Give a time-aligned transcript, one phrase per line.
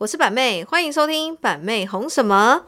[0.00, 2.62] 我是板妹，欢迎收听板妹红什么。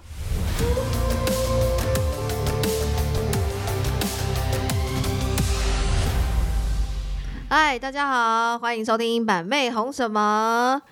[7.48, 10.82] 嗨，大家好，欢迎收听板妹红什么。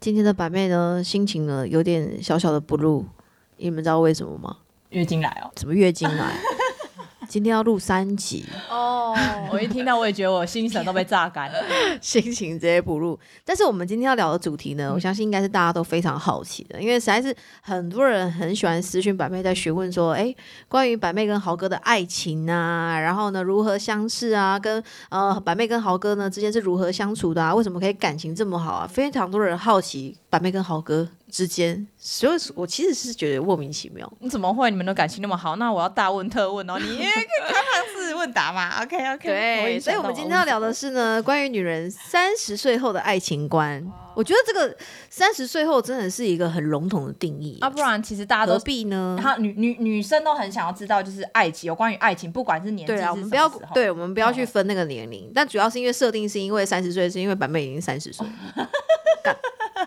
[0.00, 3.06] 今天的板妹呢，心情呢有点小小的不入，
[3.58, 4.56] 你们知道为什么吗？
[4.88, 5.52] 月经来哦。
[5.56, 6.34] 什么月经来？
[7.28, 9.16] 今天要录三集，哦，
[9.50, 11.58] 我一听到我也觉得我心神都被榨干了。
[12.00, 13.18] 心情直接不入。
[13.44, 20.34] 但是我们今天要聊的主题呢，我相信应该是大家都非常好奇的，因为实在是很多人很喜欢私讯板妹在询问说，哎，
[20.68, 27.54] 关于板妹跟豪哥的爱情啊，然后呢如何相识啊，跟呃板妹跟豪哥呢之间是如何相处的啊？
[27.54, 28.86] 为什么可以感情这么好啊？
[28.86, 34.12] 非常多人好奇板妹跟豪哥之间，所以我其实是觉得莫名其妙。
[34.18, 34.68] 你怎么会？
[34.68, 35.54] 你们的感情那么好？
[35.54, 37.04] 那我要大问特问哦，你开
[37.52, 39.28] 放式问答嘛？OK OK。
[39.30, 43.88] 对，所以我们今天要聊的是呢，关于女人三十岁后的爱情观。
[44.16, 44.76] 我觉得这个
[45.08, 49.16] 三十岁后真的是一个很笼统的定义啊，不然其实大家何都必呢？
[49.20, 58.26] 他女女女生都很想要知道，就是爱情有关于爱情，不管是年纪对啊，我们不要对，我们不要去哦分那个年龄，但主要是因为设定是因为三十岁，是因为版妹已经三十岁。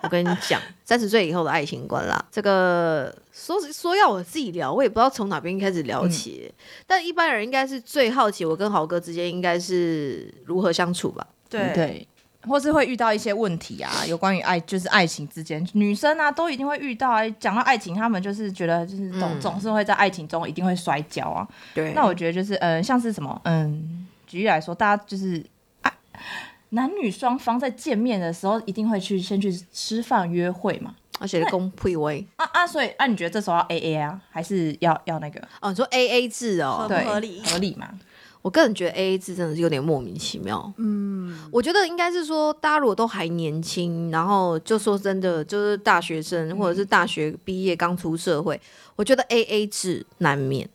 [0.08, 6.52] 干，我跟你讲， 三十岁以后的爱情观啦，这个说说要我自己聊，我也不知道从哪边开始聊起。
[6.86, 11.26] 但一般人应该是最好奇，我跟豪哥之间应该是如何相处吧？
[11.50, 12.08] 对对，
[12.48, 17.28] 或是会遇到一些问题啊，有关于爱，就是爱情之间，女生啊都一定会遇到啊。
[17.40, 21.48] 讲到爱情，他们就是觉得就是总、嗯总是会在爱情中一定会摔跤啊。
[21.74, 25.44] 对那我觉得就是嗯、呃像是什么嗯，举例来说，大家就是
[25.82, 25.94] 啊，
[26.70, 30.96] 男女双方在见面的时候一定会去先去吃饭约会嘛。
[31.20, 37.90] 而且公配位啊啊，所以啊，你觉得这时候要 A A 啊，还是要要那个哦，你说 A A 制哦，对合不合理合理嘛？
[38.44, 40.72] 我个人觉得 A A 制真的是有点莫名其妙。
[40.78, 48.62] 嗯，我觉得应该是说，大家如果都还年轻，然后就说真的，就是大学生或者是大学毕业刚出社会，
[48.96, 50.70] 我觉得 A A 制难免。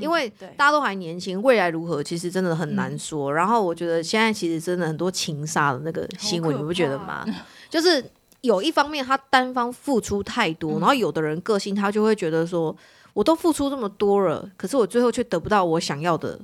[0.00, 3.32] 因为大家都还年轻，未来如何其实真的很难说。
[3.32, 7.26] 然后我觉得现在其实真的很多情杀的那个新闻，你不觉得吗？
[7.68, 8.04] 就是
[8.40, 12.74] 有一方面他单方付出太多，然后有的人个性他就会觉得说，
[13.12, 16.38] 我都付出这么多了，可是我最后却得不到我想要的。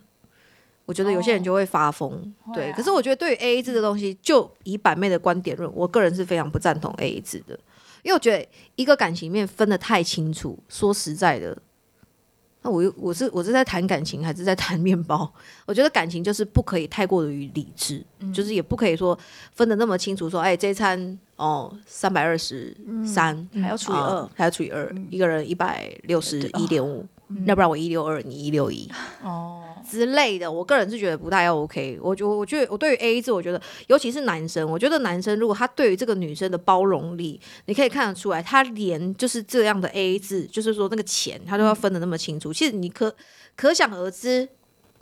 [0.85, 2.71] 我觉得有些人就会发疯，对。
[2.71, 7.53] 啊可是我觉得对于 A A 制的东西，就以板妹的观点论，我个人是非常不赞同 A A 制的，
[8.03, 11.59] 因为我觉得一个感情面分得太清楚，说实在的，
[12.63, 15.33] 那我又我是我是在谈感情还是在谈面包？
[15.65, 18.05] 我觉得感情就是不可以太过于理智，
[18.35, 19.17] 就是也不可以说
[19.53, 22.77] 分得那么清楚说，哎，这一餐哦三百二十
[23.07, 27.07] 三，还要除以啊二，还要除以二，一个人一百六十一点五，
[27.45, 28.91] 要不然我一六二，你一六一
[29.23, 31.99] 哦，之类的，我个人是觉得不太 OK。
[32.03, 42.53] 我觉我觉得我对于 A A 制，我觉得尤其是男生，我觉得男生如果他对于这个女生的包容力，你可以看得出来，他连就是这样的 A A 制，就是说那个钱他都要分的那么清楚。
[42.53, 43.15] 其实你可
[43.55, 44.49] 可想而知，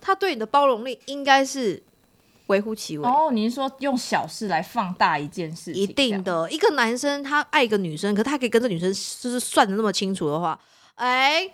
[0.00, 1.81] 他对你的包容力应该是
[2.48, 3.06] 微乎其微。
[3.09, 5.82] 哦，你是说用小事来放大一件事情？
[5.82, 10.59] 一定的，一个男生他爱一个女生，可他可以跟这女生就是算的那么清楚的话，
[10.97, 11.48] 哎、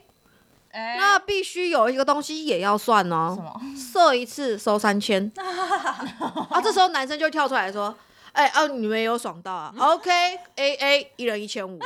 [0.72, 3.34] 哎那必须有一个东西也要算哦。
[3.37, 3.60] 什么？
[3.77, 5.31] 射一次收三千，
[6.50, 7.94] 啊，这时候男生就跳出来说
[8.33, 9.72] ：“哎、啊，你们也有爽到啊？
[9.78, 11.78] OK，A A 一人一千五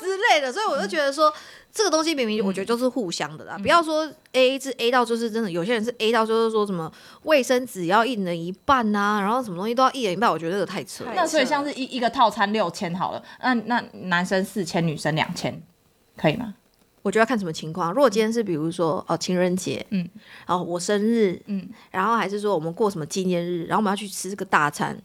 [0.00, 1.32] 之类的。”所以我就觉得说，
[1.70, 6.90] 这个东西明明我觉得就是互相的啦，不要说 A A 制 A 到就是真的，有些人是 A 到就是说什么
[7.24, 11.12] 卫生纸要一人一半呐、然后什么东西都要一人一半，我觉得这个太扯了。
[11.14, 15.62] 那所以像是一一个套餐六千好了，那那男生四千，女生两千，
[16.16, 16.54] 可以吗？
[17.02, 17.92] 我觉得要看什么情况。
[17.92, 20.08] 如果今天是比如说哦情人节，嗯，
[20.46, 24.96] 然后我生日，嗯，然后还是说我们过什么纪念日，然后我们要去吃这个大餐，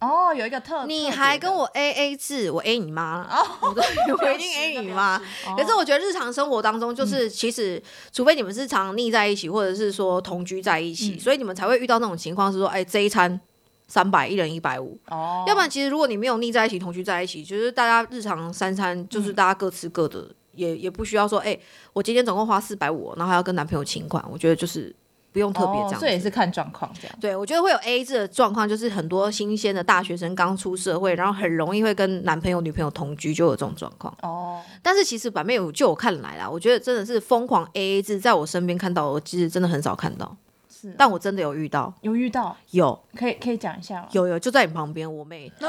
[0.00, 3.18] 哦，有一个特，你还跟我 A A 制，我 A 你妈。
[3.18, 3.28] 了，
[3.60, 3.68] 我
[4.32, 5.18] 一定 A 你妈。
[5.46, 5.54] 哦。
[5.56, 11.20] 可是我觉得日常生活当中，就是其实除非你们是常腻在一起，或者是说同居在一起，嗯。
[11.20, 13.40] 所以你们才会遇到那种情况，是说哎这一餐。
[13.86, 21.58] 三百一人一百五，哦，要不然其实如果你没有腻在一起、同居在一起，就是大家日常三餐就是大家各吃各的，也也不需要说，哎、
[21.92, 24.94] 我今天总共花四百五，然后还要跟男朋友请款，我觉得就是
[25.32, 27.16] 不用特别这样这也是看状况这样。
[27.20, 34.16] 对，我觉得会有 A A 制的状况，就是很多新鲜的大学生刚出社会，然后很容易会跟男朋友、女朋友同居，就有这种状况。
[34.22, 40.36] 哦，但是其实版面有就我看来啦，我觉得真的是疯狂 A A 制，在我身边看到，我其实真的很少看到，
[40.68, 44.08] 是，但我真的有遇到，有遇到，有可以可以讲一下吗？
[44.12, 45.52] 有有就在你旁边，我妹。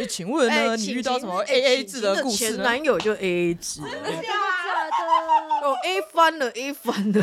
[0.00, 5.66] 哎，请问呢，你遇到什么 A A 制的前男友就 A A 制，真的假的？
[5.66, 7.22] 哦 A 翻了，A 翻了。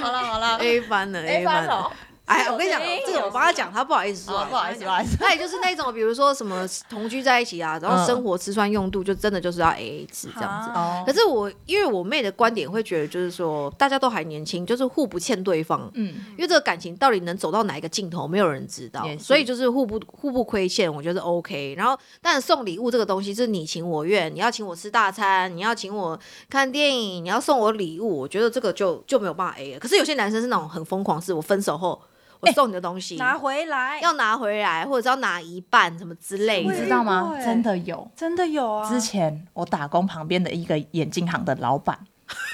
[0.00, 1.92] 好了好了，A 翻了，A 翻了。
[2.28, 10.70] 哎，我跟你讲哎，这个我帮他讲，他不好意思说，哦不好意思不好意思那也就是那种，比如说什么同居在一起啊，然后生活吃穿用度就真的就是要 A A 制这样子。
[10.74, 15.90] 哦可是我因为我妹的观点会觉得，就是说大家都还年轻，就是互不欠对方。
[15.94, 21.74] 嗯，因为这个感情到底能走到哪一个尽头，没有人知道所以就是互不互不亏欠，我觉得 OK。
[21.78, 26.18] 然后，但送礼物这个东西是你情我愿，你要请我吃大餐，你要请我
[26.50, 29.80] 看电影，你要送我礼物，我觉得这个就就没有办法 A 了。
[29.80, 32.00] 可是有些男生是那种很疯狂，是我分手后
[32.40, 36.70] 我送你的东西、拿回来，要拿回来，或者是要拿一半什么之类你。
[36.70, 37.34] 知道吗？
[37.44, 38.08] 真的有。
[38.14, 38.88] 真的有啊。
[38.88, 41.98] 之前我打工旁边的一个眼镜行的老板，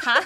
[0.02, 0.14] 他？
[0.14, 0.20] 好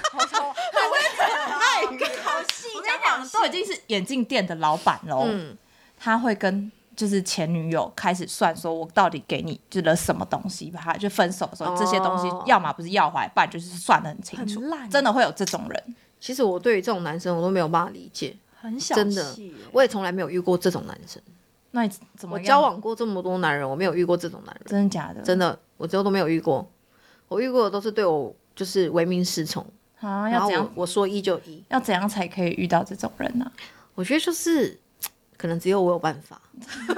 [2.53, 5.25] 细我跟你讲，都已经是眼镜店的老板喽。
[5.27, 5.57] 嗯，
[5.99, 14.61] 他会跟就是前女友开始算，说我到底给你就是了什么东西，吧他就分手的时候，哦这些东西要么不是要回来，不然就是算的很清楚。
[14.91, 21.23] 真的会有这种人，其实我对于这种男生我都没有办法理解，很小真的气我也从来没有遇过这种男生。
[21.71, 22.61] 那你怎么我交？
[22.61, 25.21] 往过这么多男人，我没有遇过这种男人，真的假的？
[25.23, 26.69] 真的，我最后都没有遇过。
[27.29, 29.65] 我遇过的都是对我就是唯命是从，
[30.01, 30.29] 啊？
[30.31, 30.73] 要怎样？
[30.75, 31.63] 我说一就一。
[31.69, 33.51] 要怎样才可以遇到这种人呢、
[33.95, 34.79] 我觉得就是
[35.37, 36.41] 可能只有我有办法，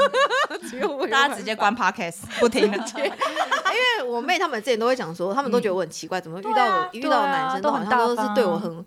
[0.70, 2.76] 只有我有大家直接关 podcast 不听了。
[2.96, 8.86] 因为我妹他们之前都会讲说，他们都觉得我很奇怪，怎么遇到遇到的男生对啊好像都是对我很，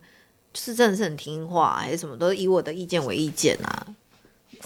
[0.54, 3.88] 就是真的是很听话，还是什么，都是以我的意见为意见啊。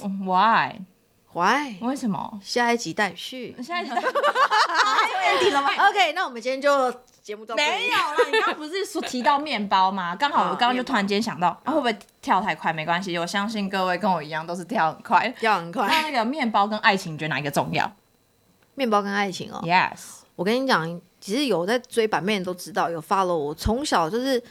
[0.01, 1.77] Why？Why？
[1.81, 2.39] 为什么？
[2.43, 3.55] 下一集待续。
[3.63, 6.91] 现在底了吗？OK，那我们今天就
[7.21, 10.15] 节目到这里没有啦，你刚刚不是说提到面包吗？
[10.15, 12.73] 刚好我刚刚就突然间想到，啊，会不会跳太快？
[12.73, 15.33] 没关系，我相信各位跟我一样都是跳很快。
[15.41, 15.87] 要很快。
[15.87, 17.91] 那那个面包跟爱情，你觉得哪一个重要
[18.75, 24.41] 面包跟爱情哦，？Yes，我跟你讲，其实有在追版面都知道，有 follow 我，从小就是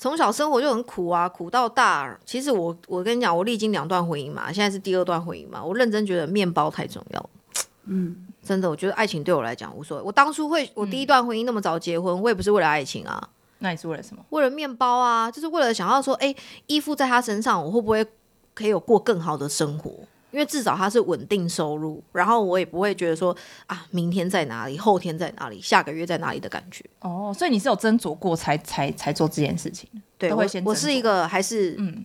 [0.00, 2.18] 从小生活就很苦啊，苦到大。
[2.24, 7.30] 其实我我跟你讲，我历经两段婚姻嘛，现在是第二段婚姻嘛，我认真觉得面包太重要了。
[7.84, 10.02] 嗯，真的，我觉得爱情对我来讲无所谓。
[10.02, 14.24] 我当初会，我第一段婚姻那么早结婚，我也不是为了爱情啊，那你是为了什么？
[14.30, 16.34] 为了面包啊，就是为了想要说，哎、
[16.66, 18.02] 依附在他身上，我会不会
[18.54, 19.92] 可以有过更好的生活？
[20.30, 23.36] 因为至少他是稳定收入，然后我也不会觉得说
[23.66, 26.84] 啊，明天在哪里，后天在哪里，下个月在哪里的感觉。
[27.00, 30.00] 哦，所以你是有斟酌过才才才做这件事情的。
[30.16, 32.04] 对，我我是一个还是嗯，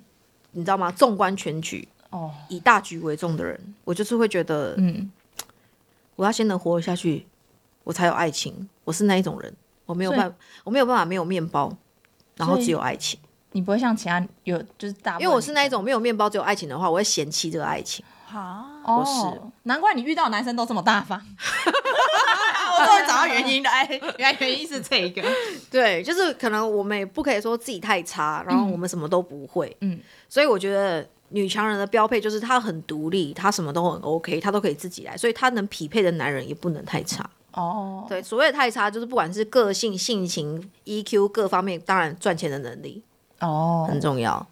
[0.51, 0.92] 你知道吗？
[0.92, 5.12] 纵观全局，哦，以大局为重的人，我就是会觉得嗯，
[6.16, 7.28] 我要先能活下去，
[7.83, 8.68] 我才有爱情。
[8.83, 9.54] 我是那一种人，
[9.86, 11.71] 我没有办，我没有办法没有面包，
[12.36, 13.19] 然后只有爱情。
[13.51, 18.04] 你不会像其他有就是大因为我是那一种没有面包只有爱情的话，我会嫌弃这个爱情。
[18.36, 21.18] 好，哦，我是难怪你遇到男生都这么大方。
[22.78, 23.88] 我终于找到原因了，哎，
[24.18, 25.24] 原来原因是这个。
[25.72, 29.74] 对，就是可能我们也不可以说自己太差，然后我们什么都不会。
[29.80, 29.98] 嗯，
[30.28, 37.26] 所以我觉得女强人的标配就是她很独立，她什么都很 OK，她都可以自己来，所以她能匹配的男人也不能太差。
[37.54, 43.02] 哦，对，所谓的太差，就是不管是个性、性情、EQ 各方面，当然赚钱的能力
[43.40, 44.46] 哦，很重要。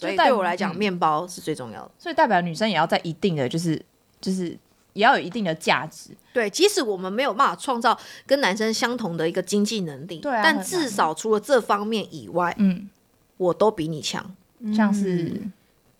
[0.00, 0.76] 所以代对我来讲，嗯。
[0.76, 1.90] 面包是最重要的。
[1.98, 3.80] 所以代表女生也要在一定的就是
[4.20, 4.56] 就是
[4.92, 6.10] 也要有一定的价值。
[6.32, 10.64] 对，即使我们没有办法创造跟男生相同的一个经济能力，但对啊很难。
[10.64, 12.88] 至少除了这方面以外，嗯，
[13.36, 14.34] 我都比你强。
[14.74, 15.40] 像是？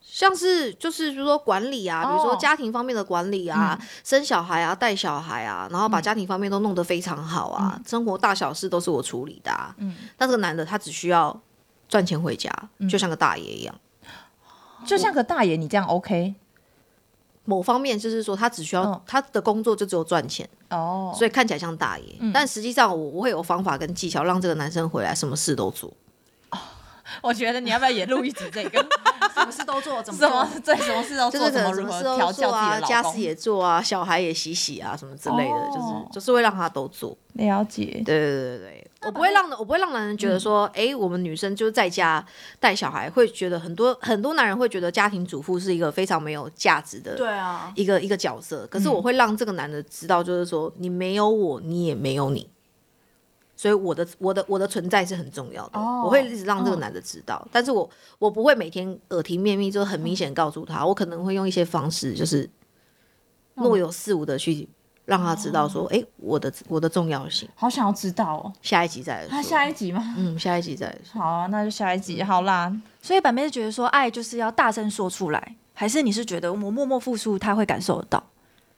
[0.00, 9.75] 像是就是说管理啊，比如说哦家庭方面的管理啊，生小孩啊、带小孩啊，然后把家庭方面都弄得非常好啊，生活大小事都是我处理的、啊。
[9.76, 9.95] 嗯。
[10.17, 11.38] 但这个男的他只需要
[11.88, 12.50] 赚钱回家，
[12.88, 13.75] 就像个大爷一样。
[14.85, 16.35] 就像个大爷，你这样 OK
[17.44, 21.14] 某方面就是说，他只需要、嗯他的工作就只有赚钱，哦？
[21.16, 25.90] 所以看起来像大爷，但实际上我我会有方法跟技巧让这个男生回来，什么事都做。
[27.23, 28.79] 我觉得你要不要也录一集这个？
[29.38, 32.88] 什么事都做，怎么什么做对什么事都做，就是可怎么如何能什么事都调教自己做啊，的老公？
[32.88, 37.17] 家事也做啊，小孩也洗洗啊，什么之类的，哦就是就是会让他都做。
[37.35, 42.25] 了解，对对对对对，我不会让我不会让男人觉得说，哎、我们女生就是在家
[42.59, 48.67] 带小孩，会觉得很多很多男人会觉得家庭主妇是一个非常没有价值的对啊，一个一个角色。
[48.69, 52.50] 可是我会让这个男的知道，就是说你没有我，你也没有你。
[53.59, 62.49] 所以我的我的我的存在是很重要的，哦我会一直让这个男的知道，但是我我不会每天耳提面命，就很明显告诉他，我可能会用一些方式，就是
[63.55, 64.69] 若有似无的去
[65.05, 67.49] 让他知道说，哎、我的我的重要性。
[67.57, 68.53] 好想要知道哦。
[68.62, 69.31] 下一集再来说。
[69.33, 70.15] 那下一集吗？
[70.17, 71.21] 嗯，下一集再来说。
[71.21, 72.73] 好啊，那就下一集好啦。
[73.03, 78.23] 所以板妹是觉得说爱就是要大声说出来，还是你是觉得我默默付出他会感受得到？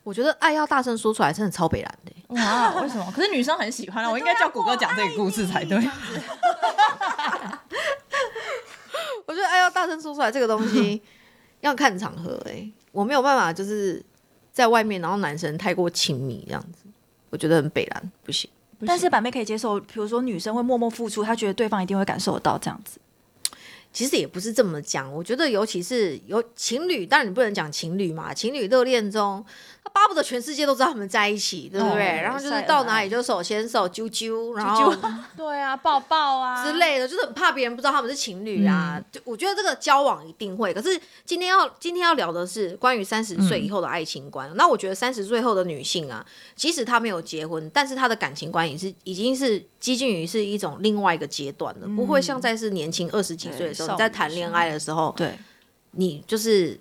[0.02, 2.16] 我觉得爱要大声说出来，真的超北蓝的欸。
[2.28, 3.11] 哇，为什么？
[3.14, 5.78] 可是女生很喜欢啊，我应该叫谷歌讲这个故事才对。
[9.26, 11.02] 我觉得爱要大声说出来这个东西，
[11.61, 14.02] 要看场合哎、我没有办法就是
[14.52, 16.85] 在外面，然后男生太过亲密这样子，
[17.30, 18.50] 我觉得很北蓝，不行。
[18.87, 22.99] 但是板妹可以接受，比如说女生会默默付出，她觉得对方一定会感受得到这样子。
[23.92, 29.45] 其实也不是这么讲，我觉得尤其是有情侣，当然你不能讲情侣嘛，情侣热恋中，
[29.80, 32.19] 他巴不得全世界都知道他们在一起，对不对？
[32.19, 34.93] 哦然后就是到哪里就手牵手、啾啾，然后
[35.37, 38.95] 对啊，抱抱啊 之类的，就是很怕别人不知道他们是情侣啊。
[38.97, 44.51] 嗯就我觉得这个交往一定会，可是今天要今天要聊的是关于三十岁以后的爱情观。
[44.57, 55.37] 那我觉得三十岁后的女性啊，即使她没有结婚，但是她的感情观也是已经是接近于是一种另外一个阶段了，不会像在是年轻二十几岁的时候你在谈恋爱的时候，对，
[55.93, 56.79] 你就是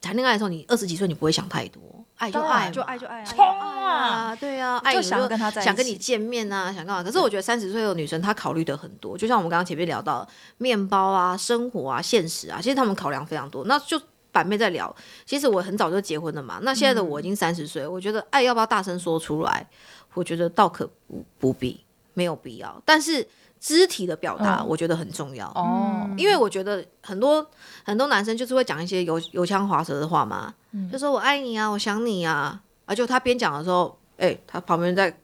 [0.00, 1.80] 谈恋爱的时候，你二十几岁你不会想太多，
[2.20, 3.66] 爱就爱，就爱就爱啊，冲啊！
[3.66, 7.02] 啊，对啊，爱你就想跟他在一起想跟你见面啊，想干嘛？
[7.02, 13.64] 可是我觉得三十岁的女生她考虑的很多，就像我们刚刚前面聊到的面包啊、生活啊、现实啊，其实她们考量非常多。
[13.64, 13.98] 那就
[14.30, 19.66] 板妹在聊，其实我很早就结婚了嘛，那现在的我已经三十岁，我觉得爱要不要大声说出来？
[20.12, 22.82] 我觉得倒可不不必，没有必要。
[22.84, 23.26] 但是
[23.60, 24.66] 肢体的表达，嗯。
[24.66, 25.46] 我觉得很重要。
[25.48, 27.46] 哦，因为我觉得很多
[27.84, 30.52] 很多男生就是会讲一些油油腔滑舌的话嘛，
[30.90, 35.14] 就说我爱你啊，我想你啊，啊，就他边讲的时候，哎、他旁边在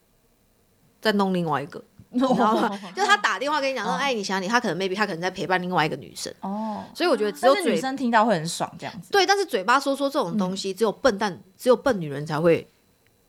[1.00, 2.68] 在弄另外一个， 你知道吗？
[2.94, 9.10] 就是他打电话跟你讲说哦爱你想你，他可能 maybe 他可能在陪伴另外一个女生，哦，所以我觉得只有女生听到会很爽，这样子。
[9.10, 12.68] 对，但是嘴巴说说这种东西，只有笨蛋，只有笨女人才会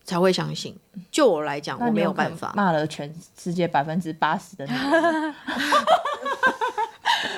[0.08, 0.76] 才会相信。
[1.12, 2.52] 就我来讲，我没有办法。
[2.56, 5.36] 骂了全世界百分之八十的女人。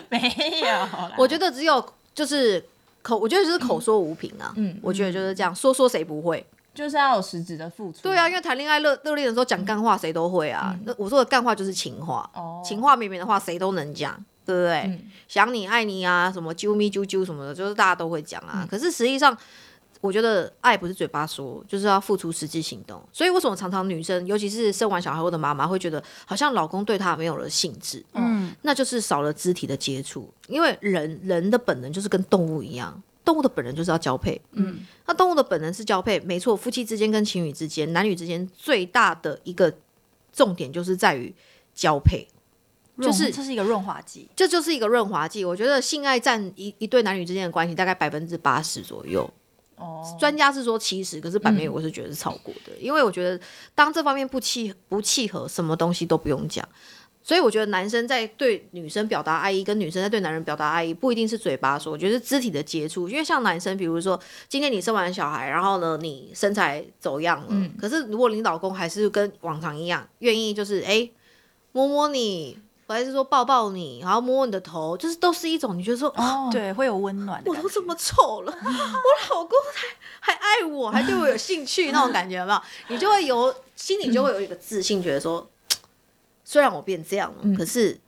[0.10, 0.20] 没
[0.62, 1.84] 有，我觉得只有
[2.16, 2.64] 就是
[3.02, 4.54] 口，我觉得就是口说无凭啊。
[4.56, 6.46] 嗯我觉得就是这样，说说谁不会？
[6.74, 8.00] 就是要有实质的付出。
[8.04, 10.78] 对啊，因为谈恋爱热热恋的时候讲干话，谁都会啊。
[10.86, 14.14] 那我说的干话就是情话，哦，情话绵绵的话谁都能讲，
[14.46, 14.82] 对不对？
[14.86, 18.66] 嗯想你爱你啊，什么啾咪啾啾什么的，就是大家都会讲啊。
[18.70, 19.36] 可是实际上，
[20.02, 23.02] 我觉得爱不是嘴巴说，就是要付出实际行动。
[23.12, 30.34] 所以为什么常常女生，尤其是生完小孩后的妈妈，会觉得好像老公对她没有了兴致，嗯，那就是少了肢体的接触。
[30.48, 34.42] 因为人人的本能就是跟动物一样，动物的本能就是要交配。
[34.54, 39.74] 嗯，那动物的本能是交配，没错，夫妻之间跟情侣之间、男女之间最大的一个
[40.32, 41.34] 重点就是在于
[41.76, 42.28] 交配。
[43.02, 44.28] 就是这是一个润滑剂。
[44.36, 45.46] 这就是一个润滑剂。
[45.46, 49.30] 我觉得性爱占一一对男女之间的关系大概百分之八十左右，
[49.80, 53.40] 哦，专家是说七十，可是版面我是觉得是超过的，因为我觉得
[53.74, 56.68] 当这方面不契不契合，什么东西都不用讲。
[57.22, 63.08] 所以我觉得男生在对女生表达爱意，跟女生在对男人表达爱意，不一定是嘴巴说，我觉得是肢体的接触。
[63.08, 71.08] 因为像男生，比如说今天你生完小孩，然后呢你身材走样了，可是如果你老公还是跟往常一样，愿意就是哎
[71.74, 72.58] 摸摸你，
[72.94, 77.50] 还是说抱抱你，然后摸摸你的头，就是都是一种你觉得说哦，对，会有温暖的。
[77.52, 79.58] 我都这么丑了， 我老公
[80.20, 82.62] 还还爱我，还对我有兴趣，那种感觉有没有？
[82.88, 85.48] 你就会有心里就会有一个自信，觉得说，
[86.44, 88.00] 虽然我变这样了，可是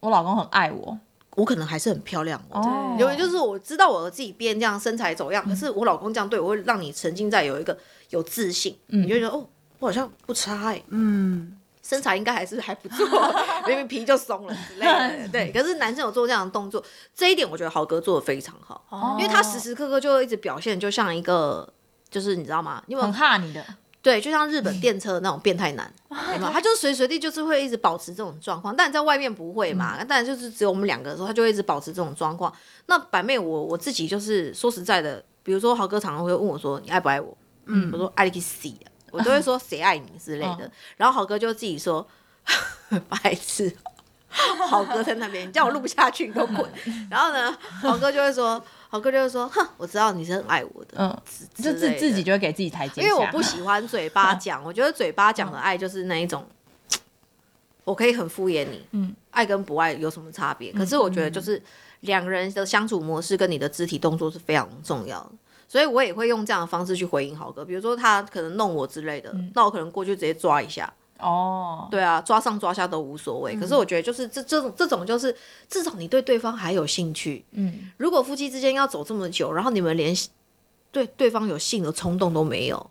[0.00, 0.98] 我老公很爱我。
[1.36, 2.60] 我可能还是很漂亮哦。
[2.60, 7.78] 哦，因为就是我知道我自己变这样身材走样，可是我老公这样对我，会让你沉浸在有一个
[8.10, 9.46] 有自信，你就觉得哦，
[9.78, 11.56] 我好像不差哎、嗯，
[11.90, 13.04] 身材应该还是还不错，
[13.66, 15.28] 明明皮就松了之类的。
[15.32, 16.80] 对，可是男生有做这样的动作，
[17.12, 21.68] 这一点我觉得豪哥做的非常好，哦因为他时时刻刻就会一直表现，就像一个，
[22.08, 22.80] 就是你知道吗？
[22.86, 23.64] 因为很怕你的，
[24.00, 25.92] 对，就像日本电车的那种变态男，
[26.32, 26.52] 有没有？
[26.52, 29.98] 他就是随时随地就是会一直保持这种状况，但你在外面不会嘛？
[30.08, 32.52] 但就是只有我们两个的时候，他就会一直保持这种状况。
[32.86, 38.89] 那板妹我我自己就是说实在的，比如说豪哥常常会问我说：“你爱不爱我？”嗯，我说爱你去死啊！
[39.10, 40.70] 我都会说谁爱你之类的。
[40.96, 42.06] 然后豪哥就自己说
[43.08, 43.74] ：“白痴。”
[44.68, 46.64] 豪哥在那边，你叫我录不下去，你给我滚！
[47.10, 47.50] 然后呢，
[47.82, 51.22] 豪哥就会说，豪哥就会说，哼，我知道你是很爱我的，嗯，
[51.56, 53.08] 之就自自己就会给自己台阶下。
[53.08, 56.46] 因为我不喜欢嘴巴讲，我觉得嘴巴讲的爱就是那一种，
[57.82, 60.72] 我可以很敷衍你，嗯，爱跟不爱有什么差别？
[60.72, 61.60] 可是我觉得就是
[62.02, 65.32] 两个人的相处模式跟你的肢体动作是非常重要的。
[65.70, 73.54] 所以我也会用这样的方式去回应豪哥，比如说他可能弄我之类的，那我可能过去直接抓一下，哦，对啊，抓上抓下都无所谓。
[73.54, 75.32] 可是我觉得就是这这种这种就是
[75.68, 77.44] 至少你对对方还有兴趣。
[77.52, 80.12] 嗯，如果夫妻之间要走这么久，然后你们连
[80.90, 82.90] 对对方有性的冲动都没有，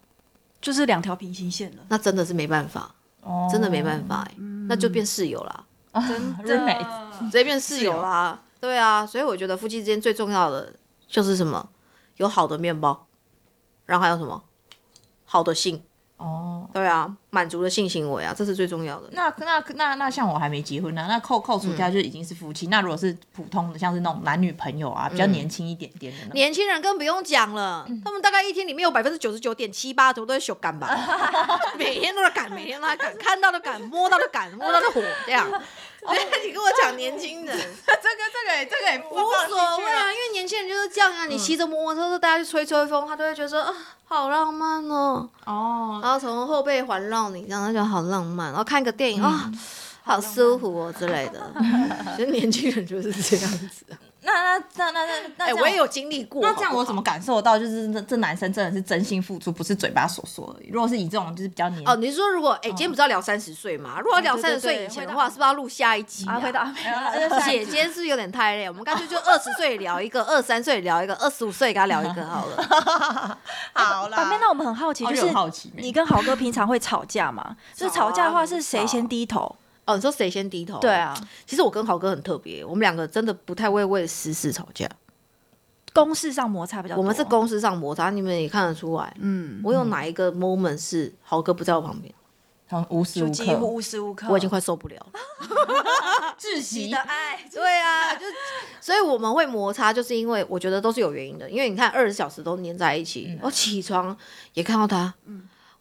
[0.62, 1.84] 就是两条平行线了。
[1.90, 4.36] 那真的是没办法，哦真的没办法、欸，
[4.70, 5.66] 那就变室友啦，
[6.08, 6.88] 真 roommate
[7.24, 8.42] 直接变室友啦。
[8.62, 10.72] 对啊，所以我觉得夫妻之间最重要的
[11.10, 11.68] 就是什么？
[12.20, 13.08] 有好的面包，
[13.86, 14.44] 然后还有什么？
[15.24, 15.82] 好的性，
[16.18, 19.08] 哦，对啊，满足的性行为啊，这是最重要的。
[19.14, 22.68] 那那那那像我还没结婚呢、那扣扣除掉就已经是夫妻。
[22.68, 26.32] 那如果是普通的，像是那种男女朋友啊，比较年轻一点点的呢？
[26.34, 30.90] 年轻人更不用讲了，他们大概一天里面有百分之九十九点七八都都在修干吧，
[31.80, 35.48] 每天都在赶，每天都在赶，看到都赶，摸到都赶，摸到都火，这样。
[36.46, 39.16] 你跟我讲年轻人这个这个也 这个也无
[39.48, 43.74] 所谓啊，因为年轻人就是这样啊，你骑着摩托车，大家去吹吹风，他都会觉得说啊，
[44.06, 49.52] 好浪漫哦，哦，然后从后背环绕你，这样他就好浪漫，然后看个电影啊。
[50.02, 51.54] 好舒服哦之类的，
[52.18, 53.86] 其实年轻人就是这样子。
[54.32, 55.06] 那那那
[55.38, 56.42] 那那我也有经历过。
[56.42, 60.70] 那这样我怎么感受到，就是这这男生真的是真心付出，不是嘴巴所说而已。
[60.70, 64.00] 如果是以这种就是比较年哦，你是说如果哎、今天不是要聊三十岁嘛？
[64.00, 66.74] 如果要聊三十岁以前的话，是不是要录下一集、啊，回答
[67.46, 68.68] 姐姐是不是有点太累？
[68.68, 73.38] 我们干脆就 二十岁聊一个，二三岁聊一个，二十五岁给他聊一个 好了。
[73.74, 77.56] 好啦板妹，那我们很好奇，哦就是好奇你跟豪哥平常会吵架吗？
[77.74, 79.56] 就是吵架的话，是谁先低头？
[79.90, 80.78] 哦，你说谁先低头？
[80.80, 84.88] 对，啊，其实我跟豪哥很特别，我们两个真的不太会为私事吵架，
[85.94, 87.02] 公事上摩擦比较多。
[87.02, 89.12] 我们是公事上摩擦，你们也看得出来。
[89.20, 92.14] 嗯，我有哪一个 moment 是豪哥不在我旁边，
[92.68, 95.20] 很无时无就几乎刻无时无刻，我已经快受不了了。
[96.38, 96.98] 窒息的。
[96.98, 98.26] 爱，对啊，就
[98.80, 101.50] 所以我们会摩擦，就是因为我觉得都是有原因的。
[101.50, 104.16] 因为你看，二十小时都黏在一起，我起床
[104.54, 105.14] 也看到他，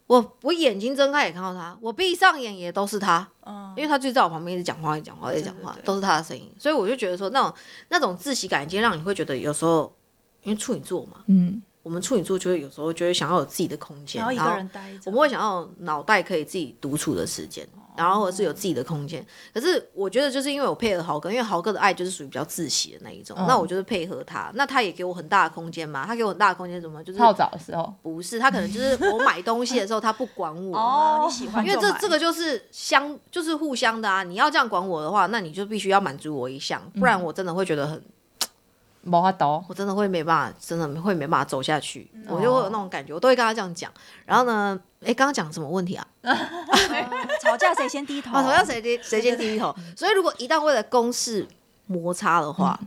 [0.09, 6.51] 我我眼睛睁开也看到他，我闭上眼也都是他，嗯因为他就在我旁边一直讲话，一直讲话，一直讲话对对，对都是他的声音。
[6.57, 7.53] 所以我就觉得说，那种
[7.89, 9.95] 那种窒息感，已经让你会觉得有时候，
[10.41, 19.25] 因为处女座嘛，嗯，我们处女座就会有时候就会想要有自己的空间，然后一个人待着，我们会想要脑袋可以自己独处的时间，然后或者是有自己的空间。
[19.53, 26.05] 可是我觉得就是因为我配合豪哥，因为豪哥的爱就是属于比较自喜的那一种，嗯那我就是配合他，那他也给我很大的空间嘛。
[26.05, 30.77] 他给我很大的空间，怎么就是泡澡的时候，不是他可能就是 我买东西的时候他不管我。
[30.77, 34.23] 哦你喜欢因为这这个就是相，就是互相的啊！
[34.23, 38.01] 你要这样管我的话，那你就必须要满足我一项，不然我真的会觉得很，
[39.01, 39.63] 没法度。
[39.67, 43.91] 我真的会没办法，真的会没办法走下去，我就会有那种感觉，我都会跟他这样讲。
[44.25, 46.07] 然后呢，哎，刚刚讲什么问题啊？
[47.41, 48.35] 吵架谁先低头？
[48.35, 49.75] 啊，同样谁低谁先低头。
[49.95, 51.47] 所以如果一旦为了公事
[51.87, 52.79] 摩擦的话，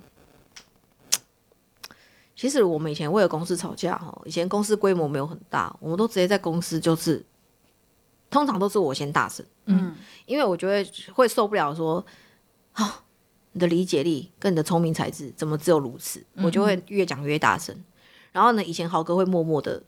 [2.37, 7.25] 其实我们以前为了公司吵架哈，以前公司规模没有很大，我们都直接在公司就是，
[8.31, 9.95] 通常都是我先大声，嗯，
[10.27, 12.05] 因为我觉得会受不了说，
[12.73, 13.03] 啊，
[13.53, 17.77] 你的理解力跟你的聪明才智怎么只有如此，我就会越讲越大声。
[18.33, 19.83] 然后呢，以前豪哥会默默的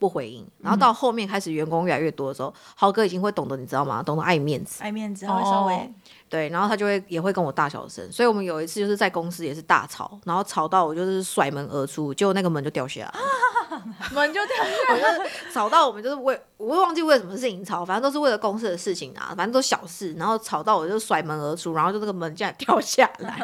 [0.00, 4.02] 不回应，然后到后面开始员工越来越多的时候，豪哥已经会懂得，你知道吗？
[4.02, 4.82] 懂得爱面子。
[4.82, 5.88] 爱面子，他会稍微哦。
[6.30, 13.12] 对，然后他就会也会跟我大小声，所以我们有一次就是在公司也是大吵，然后吵到我就是甩门而出，结果那个门就掉下来，
[14.14, 15.30] 门就掉下来。
[15.52, 23.36] 吵到我们就是为我会忘记为什么事情吵，反正都是为了公司的事情啊，反正都小事，然后吵到我就甩门而出，然后就那个门竟然 掉下来，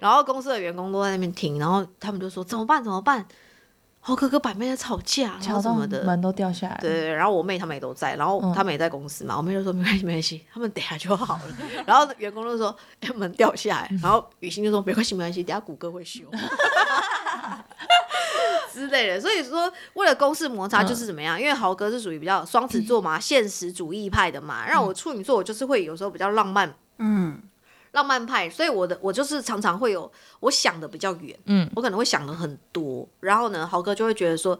[0.00, 2.82] 然后公司的员工都在那边听，然后他们就说怎么办？
[2.82, 3.26] 怎么办，
[4.02, 6.78] 豪哥哥板妹在吵架，然后什么的，门都掉下来。
[6.80, 11.42] 对然后我妹他们也都在，然后他们也在公司嘛，我妹就说没关系没关系， 他们等下就好了。
[11.86, 16.24] 然后员工就说、哎门掉下来， 然后雨欣就说没关系没关系，等下谷歌会修
[18.72, 19.20] 之类的。
[19.20, 26.72] 所以说为了公事摩擦就是怎么样，因为豪哥是属于比较双子座嘛，现实主义派的嘛，让我处女座我就是会有时候比较浪漫。
[26.98, 27.38] 嗯，
[27.92, 34.58] 浪漫派，所以我的我就是常常会有我想的比较远，嗯，我可能会想的很多，然后呢，豪哥就会觉得说，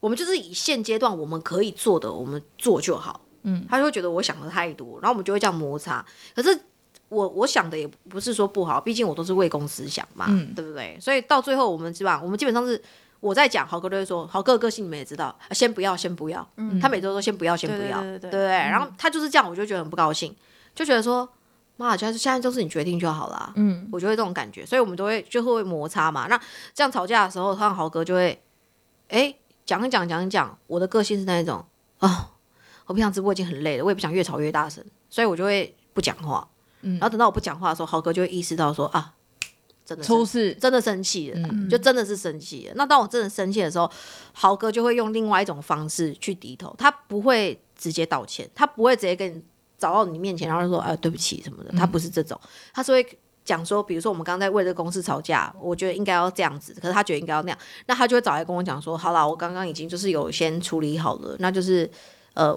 [0.00, 6.04] 我们就是以现阶段我们可以做的，我们做就好，嗯，他就会觉得我想的太多，然后我们就会这样摩擦。
[6.34, 6.58] 可是
[7.08, 10.98] 我我想的也不是说不好，毕竟我都是为公司想嘛，嗯对不对？
[11.00, 12.82] 所以到最后我们基本上我们基本上是。
[13.20, 16.48] 我在讲，豪哥都会说，豪哥的个性你们也知道，啊先不要，先不要。
[16.56, 18.40] 嗯他每周都先不要，先不要，对对对？
[18.48, 20.34] 然后他就是这样，我就觉得很不高兴，
[20.74, 21.28] 就觉得说，
[21.84, 23.52] 妈，就是现在就是你决定就好啦。
[23.56, 26.26] 嗯，我就会这种感觉，所以我们都会就会摩擦嘛。
[26.28, 26.38] 那
[26.74, 28.42] 这样吵架的时候，他豪哥就会，
[29.08, 30.58] 哎，讲一讲讲一讲。
[30.66, 31.64] 我的个性是那一种
[31.98, 32.32] 啊、
[32.86, 36.48] 我不想直播已经很累了，我也不想越吵越大声，所以我就会不讲话。
[36.82, 39.14] 嗯然后等到我不讲话的时候，豪哥就会意识到说啊，
[39.84, 40.54] 真的生出事。
[40.54, 42.74] 真的生气了，嗯就真的是生气了。
[42.76, 43.90] 那当我真的生气的时候，
[44.32, 49.42] 豪哥就会用另外一种方式去低头，他不会直接道歉，他不会直接跟你
[49.80, 52.40] 找到你面前，然后就说啊对不起什么的，他不是这种，
[52.72, 53.18] 他是会。
[53.42, 61.90] 讲说，比如说我们刚刚在为这个公司吵架，我觉得应该要这样子，可是他觉得应该要那样，那他就会找来跟我讲说，好啦，我刚刚已经就是有先处理好了，那就是
[62.34, 62.56] 呃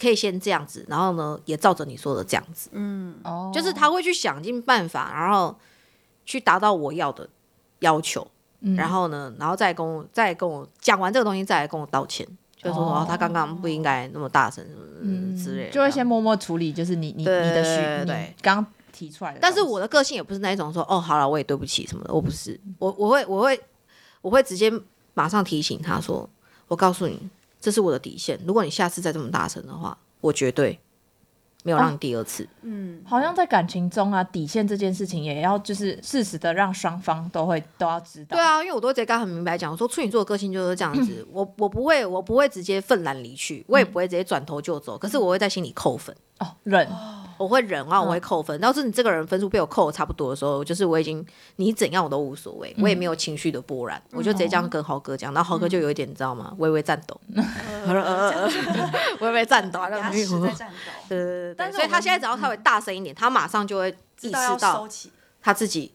[0.00, 3.14] 可以先这样子，然后呢也照着你说的这样子，嗯。
[3.24, 5.54] 哦，就是他会去想尽办法，然后
[6.24, 7.28] 去达到我要的
[7.80, 8.26] 要求，
[8.60, 8.74] 嗯。
[8.74, 12.26] 然后呢，然后再跟我再跟我讲完这个东西，再来跟我道歉。
[12.56, 19.38] 就说哦哦，他刚刚不应该那么大声什么什么之类的，就会先默默处理，就是你你你的需对刚提出来的。
[19.40, 23.60] 但是我的个性也不是那一种说哦，好了，我也对不起什么的，我不是，我我会我会
[24.22, 24.72] 我会直接
[25.14, 26.28] 马上提醒他说，
[26.68, 27.28] 我告诉你，
[27.60, 30.78] 这是我的底线，如果你下次再这么大声的话，我绝对
[31.66, 32.48] 没有让你第二次。
[32.62, 38.36] 嗯，好像在感情中啊，底线这件事情也要就是适时的让双方都会都要知道。
[38.36, 46.14] 对，啊，因为我都会直接跟他很明白讲，我说处女座的个性就是这样子，我我不会我不会直接愤然离去，我也不会直接转头就走，可是我会在心里扣分。
[46.38, 46.86] 哦，忍，
[47.38, 48.60] 我会忍啊，我会扣分。
[48.60, 51.24] 要是你这个人分数被我扣的差不多的时候，就是我已经
[51.56, 56.54] 你怎样我都无所谓，我也没有情绪的波澜，我就直接这样跟豪哥讲，然后豪哥就有一点你知道吗？
[56.58, 57.20] 微微颤抖，
[59.20, 60.74] 微微颤抖，牙齿在颤抖，
[61.08, 64.88] 对对对但所以他现在只要稍微大声一点，他马上就会意识到。
[65.42, 65.92] 他自己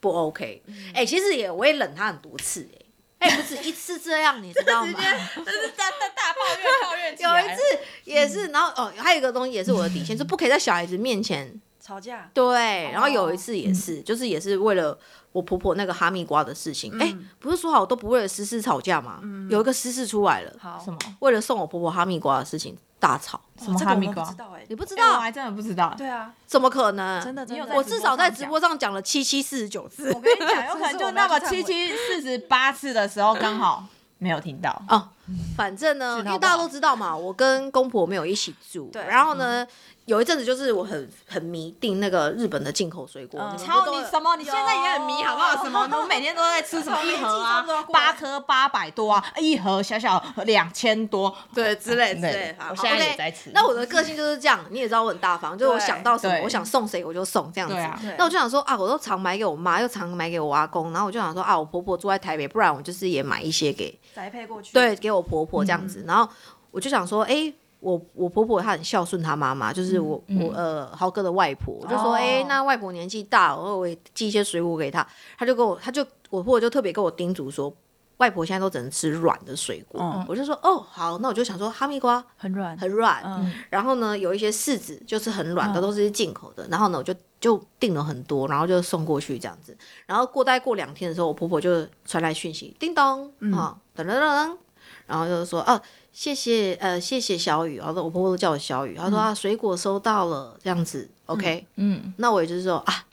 [0.00, 0.62] 不 OK。
[0.94, 2.83] 哎、其实也我也忍他很多次、哎，
[3.24, 5.00] 哎，不止一次这样，你知道吗？
[5.44, 7.62] 这是大大大抱怨抱怨有一次
[8.04, 14.98] 也是，然后哦，还有一个东西也是我的底线， 就不可以在小孩子面前吵架，对，然后有一次也是，就是也是为了
[15.32, 19.20] 我婆婆那个哈密瓜的事情，哎、不是说好都不为了私事吵架吗？
[19.48, 20.78] 有一个私事出来了，好。
[20.84, 20.98] 什么？
[21.20, 25.18] 为了送我婆婆哈密瓜的事情大吵，什么哈密瓜知道哎你，不知道我？
[25.20, 25.94] 还真的不知道。
[25.98, 27.22] 对啊，怎么可能？
[27.22, 33.84] 真的真的，我至少在直播上讲了七七四十九次我跟你讲，有可能 就那么七七四十八次的时候，刚好
[34.18, 34.82] 没有听到。
[34.88, 35.08] 哦。
[35.56, 39.66] 反正呢，因为大家都知道嘛，我跟公婆没有一起住，对然后呢，
[40.06, 44.36] 有一阵子就是我很很迷订那个日本的进口水果，超都你什么？
[44.36, 45.64] 你现在也很迷好不好？
[45.64, 45.88] 什么？
[45.92, 52.56] 我每天都在吃什么一盒啊八颗八百多啊，一盒小小两千多，对之类 之对类。
[52.58, 57.74] 好我现在也在吃那我的个性就是这样，你也知道我很大方，就是我想到什么，我想送谁我就送这样子。
[57.76, 66.04] 啊那我就想说啊，我都常买给我妈，又常买给我阿公，然后我就想说啊，我婆婆住在台北，不然我就是也买一些给宅配过去，对，给我婆婆这样子。
[66.06, 66.28] 然后
[66.70, 67.52] 我就想说，哎、
[67.84, 72.14] 我我婆婆她很孝顺她妈妈，就是我、我呃豪哥的外婆，我就说，哦。
[72.14, 75.06] 哎、那外婆年纪大，我我也寄一些水果给她，
[75.38, 77.72] 她就跟我，她就我婆婆就特别跟我叮嘱说。
[78.18, 80.24] 外婆现在都只能吃软的水果，嗯。
[80.28, 94.56] 我就说哦好，那我就想说哈密瓜很软，很软，嗯，然后呢有一些柿子就是很软的，都是进口的，然后呢我就就订了很多，然后就送过去这样子，然后过大概过两天的时候，我婆婆就传来讯息，叮咚，啊、噔噔噔噔，
[95.06, 95.80] 然后就是说哦、
[96.12, 103.06] 谢谢呃谢谢小雨，然后我婆婆都叫我小雨，她说、啊水果收到了这样子，OK，、嗯，那我也就是说啊。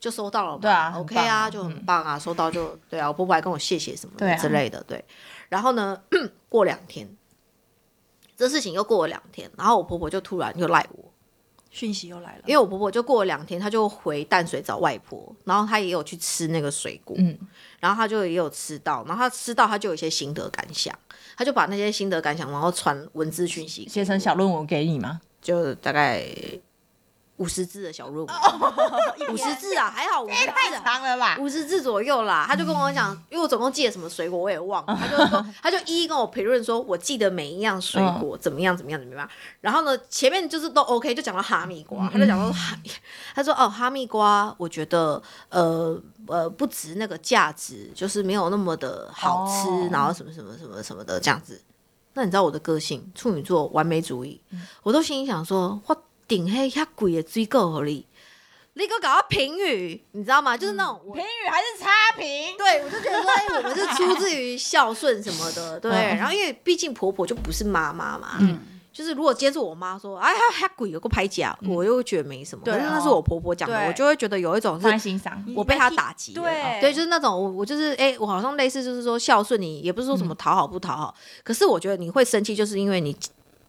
[0.00, 5.04] 就收到了嘛，对啊 o k 啊啊，就很棒啊，收到就对啊，我婆婆还跟我谢谢什么之类的，对。
[5.50, 6.00] 然后呢，
[6.48, 7.06] 过两天，
[8.34, 11.04] 这事情又过了两天，然后我婆婆就突然又赖我，
[11.70, 17.38] 讯息又来了，因为我婆婆就过了两天，她就回淡水找外婆，然后她也有去吃那个水果，嗯。
[17.78, 20.92] 然后她就也有吃到，然后她吃到她就有一些心得感想，
[21.36, 25.20] 她就把那些心得感想然后传文字讯息写成小论文给你吗？
[25.40, 26.26] 就大概
[27.40, 28.36] 五十字的小论文，
[29.32, 30.82] 五十字啊，还好五十字啊。
[30.84, 31.38] 长了吧？
[31.40, 34.84] 五十字左右啦，他就跟我讲，因为我总共寄了什么水果我也忘。
[34.84, 39.26] 了， 他就说，他就一一跟我评论说，我记得每一样水果怎么样怎么样怎么样。
[39.62, 42.76] 然后呢，前面就是都 OK，就讲到哈密瓜，他就讲到哈，
[43.34, 49.88] 他说哦，哈密瓜，我觉得呃呃不值那个价值，就是没有那么的好吃，哦。
[49.90, 51.58] 然后什么什么什么什么的这样子。
[52.12, 54.38] 那你知道我的个性，处女座完美主义，
[54.82, 55.96] 我都心里想说，我
[56.30, 58.06] 顶黑遐贵的水果合理，
[58.74, 60.56] 你给我搞到评语，你知道吗？
[60.56, 62.56] 就是那种我评语还是差评？
[62.56, 65.90] 对，我就觉得说，哎、我们是出自于孝顺什么的， 对。
[65.90, 68.60] 嗯然后因为毕竟婆婆就不是妈妈嘛，嗯
[68.92, 72.64] 就是如果接住我妈说，哎呀，还鬼有个拍假，我又觉得没什么。
[72.64, 74.86] 对那是我婆婆讲的，我就会觉得有一种是。
[75.56, 83.16] 我被她打击了，对对，就是那种我我就是哎、我好像类似就是说孝顺你，也不是说什么讨好不讨好，可是我觉得你会生气，就是因为你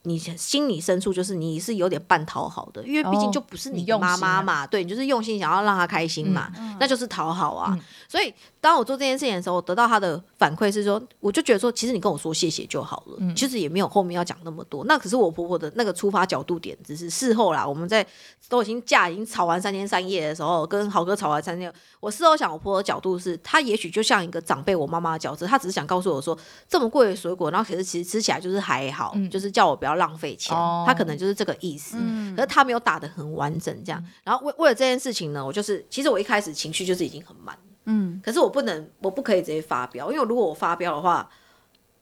[0.04, 7.78] 你心里深处就是你是有点半讨好的，因为毕竟哦就不是你妈妈嘛，对你就是用心想要让她开心嘛，那就是讨好啊。
[8.08, 14.84] 所以当我做这件事情的时候，我得到她的反馈是说，我就觉得说，其实你跟我说谢谢就好了，其实也没有后面要讲那么多。
[14.86, 18.04] 那可是我婆婆的那个出发角度点，只是事后啦，我们在
[18.50, 26.36] 都已经架已经吵完三天三夜的时候，跟豪哥吵完三天，我事后想，我婆婆的角度是，她也许就像一个长辈我妈妈的角色，她只是想告诉我说，
[26.68, 31.98] 这么贵的水果，然后可是其实吃起来就是还好，就是叫我不要浪费钱，哦她可能就是这个意思。
[32.00, 34.04] 嗯可是她没有打得很完整，这样。
[34.24, 41.30] 然后为为了这件事情呢，我就是其实我一开始情绪就是已经很满，嗯，可是我不能，我不可以直接发飙，因为如果我发飙的话，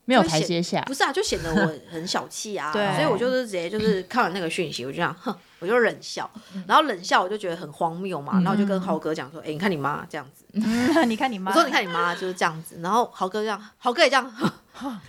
[0.06, 0.82] 没有台阶下。
[0.84, 2.72] 不，是啊，就显得我很小气啊。
[2.74, 2.94] 对。
[2.96, 6.30] 所以我就是直接就是看完那个讯息，我就这样，哼，我就冷笑，
[6.68, 14.32] 然后冷笑我就觉得很荒谬嘛，然后我就跟豪哥讲说，哎、你看你妈这样子， 嗯你看你妈，我说你看你妈就是这样子，然后豪哥这样，豪哥也这样，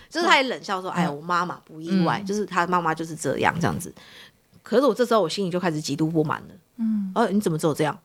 [0.08, 2.26] 就是他也冷笑说：“哎呀，我妈妈不意外，嗯。
[2.26, 3.92] 就是他妈妈就是这样这样子。”
[4.62, 6.54] 可是我这时候我心里就开始极度不满了。
[6.76, 7.98] 嗯，哦，你怎么只有这样？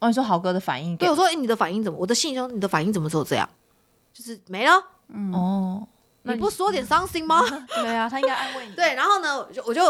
[0.00, 1.98] 哦，你说豪哥的反应给对我说：“哎，你的反应怎么？
[1.98, 3.48] 我的信中你的反应怎么只有这样？
[4.12, 4.72] 就是没了，
[5.08, 5.86] 嗯哦，
[6.22, 7.40] 你不说点伤心吗？”
[7.76, 8.74] 对啊，他应该安慰你。
[8.74, 9.82] 对，然后呢，我就我就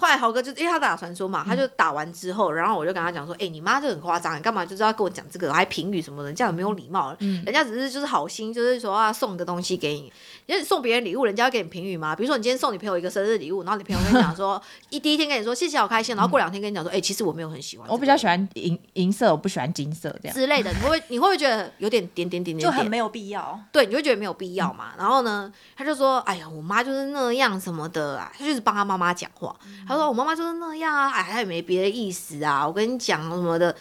[0.00, 7.16] 后来豪哥就因为他打传说嘛，他就打完之后，然后我就跟他讲说，哎、你妈这很夸张，你干嘛就知道跟我讲这个，还评语什么的，这样很没有礼貌。
[7.18, 10.12] 嗯人家只是就是好心，就是说啊送个东西给你，
[10.46, 12.14] 因为送别人礼物，人家要给你评语嘛？
[12.14, 20.34] 比如说你今天送你朋友一个生日礼物，然后你朋友跟你讲说， 一第一天跟你说谢谢好开心，然后过两天跟你讲说，哎、其实我没有很喜欢这个、我比较喜欢银银色，我不喜欢金色这样。
[20.34, 22.70] 之类的，你会不会你会不会觉得有点点点点点点？
[22.70, 23.58] 就很没有必要。
[23.72, 24.92] 对，你就会觉得没有必要嘛。
[24.96, 29.54] 然后呢，他就说：“哎呀，我妈就是那样什么的啊。”他就是帮他妈妈讲话。
[29.88, 32.66] 他说：“我妈妈就是那样啊，哎，他也没别的意思啊。
[32.66, 33.74] 我跟你讲什么的。”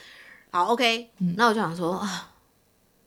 [0.49, 1.09] 好，OK。
[1.35, 2.31] 那我就想说啊，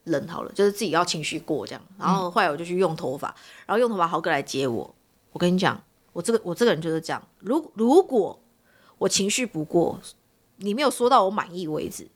[0.04, 1.82] 忍好了，就是自己要情绪过这样。
[1.98, 3.34] 然后后来我就去用头发，
[3.64, 4.94] 然后用头发豪哥来接我。
[5.32, 5.82] 我跟你讲，
[6.12, 7.22] 我这个我这个人就是这样。
[7.38, 8.38] 如如果
[8.98, 9.98] 我情绪不过，
[10.58, 12.06] 你没有说到我满意为止，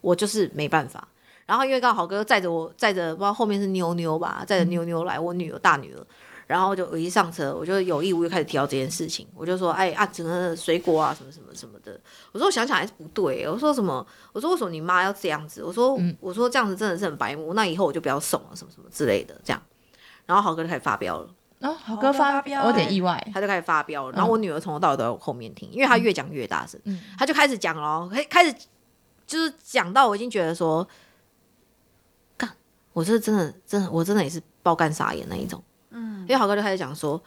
[0.00, 1.06] 我就是没办法。
[1.44, 6.06] 然后因为刚好豪哥载着我，载着不知道后面是妞妞吧，载着妞妞来，我女儿大女儿。
[6.50, 11.96] 然后就我一上车，我就有意无意开始提到这件事情，我就说，哎啊，整个水果啊，什么什么什么的。
[12.32, 14.04] 我说我想想还是不对，我说什么？
[14.32, 15.62] 我说为什么你妈要这样子？
[15.62, 19.62] 我说、我说这样子真的是很白目，那以后我就不要送了，什么什么之类的，这样。
[20.26, 21.28] 然后豪哥就开始发飙了，
[21.60, 23.24] 哦，豪豪哥发飙我有点欸意外。
[23.32, 24.16] 他就开始发飙了。
[24.16, 28.52] 然后我女儿从头到尾都在我后面听，因为他越讲越大声，嗯他就开始讲了哦，开开始
[29.24, 30.84] 就是讲到我已经觉得说，
[32.36, 32.50] 干，
[32.92, 35.62] 我这真的真的我真的也是爆干傻眼那一种。
[36.20, 36.22] 嗯。
[36.22, 37.20] 因，为豪哥就开始讲说，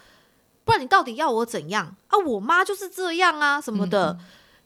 [0.63, 1.95] 不然你到底要我怎样？
[2.07, 2.17] 啊？
[2.25, 4.17] 我妈就是这样啊，什么的，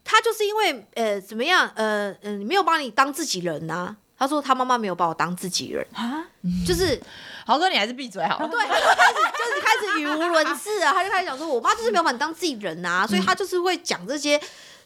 [0.04, 1.72] 她就是因为呃怎么样？
[1.76, 6.26] 呃呃，没有把你当自己人呐、他说他妈妈没有把我当自己人，啊，
[6.66, 7.00] 就是
[7.46, 8.48] 豪哥，你还是闭嘴好了。
[8.48, 14.40] 对，他就开始就是开始语无伦次啊，他就开始讲说，我妈就是没有把你当自己人啊，所以他就是会讲这些。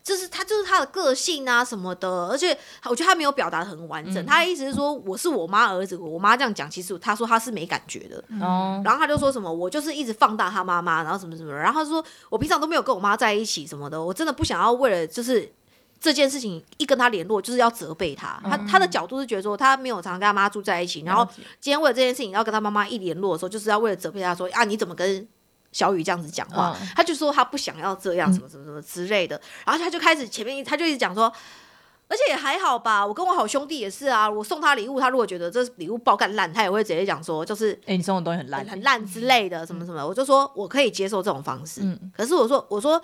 [0.03, 4.25] 就是他，就是他的个性啊什么的，而且我觉得他没有表达的很完整。
[4.25, 8.23] 他的意思是说，我是我妈儿子，我妈这样讲，其实他说他是没感觉的。
[8.39, 15.47] 哦，然后他就说什么，我就是一直放大他妈妈，然后什么什么，然后他说我平常都没有跟我妈在一起什么的，我真的不想要为了就是
[15.99, 18.41] 这件事情一跟他联络，就是要责备他。
[18.43, 21.27] 他他的角度是觉得说他没有常常跟他妈住在一起，然后
[21.59, 25.27] 今天为了这件事情要跟他妈妈一联络的时候，就是要为了责备他说啊你怎么跟
[25.71, 26.75] 小雨这样子讲话？
[26.79, 29.39] 嗯他就说他不想要这样，什么什么什么之类的。
[29.65, 31.31] 然后他就开始前面一他就一直讲说。
[32.07, 34.29] 而且也还好吧，我跟我好兄弟也是啊。
[34.29, 41.79] 我送他礼物，他如果觉得这礼物爆干烂，他也会直接讲说，就是哎，你送的东西很烂很，很烂之类的，什么什么，我就说我可以接受这种方式。
[41.81, 43.01] 嗯可是我说我说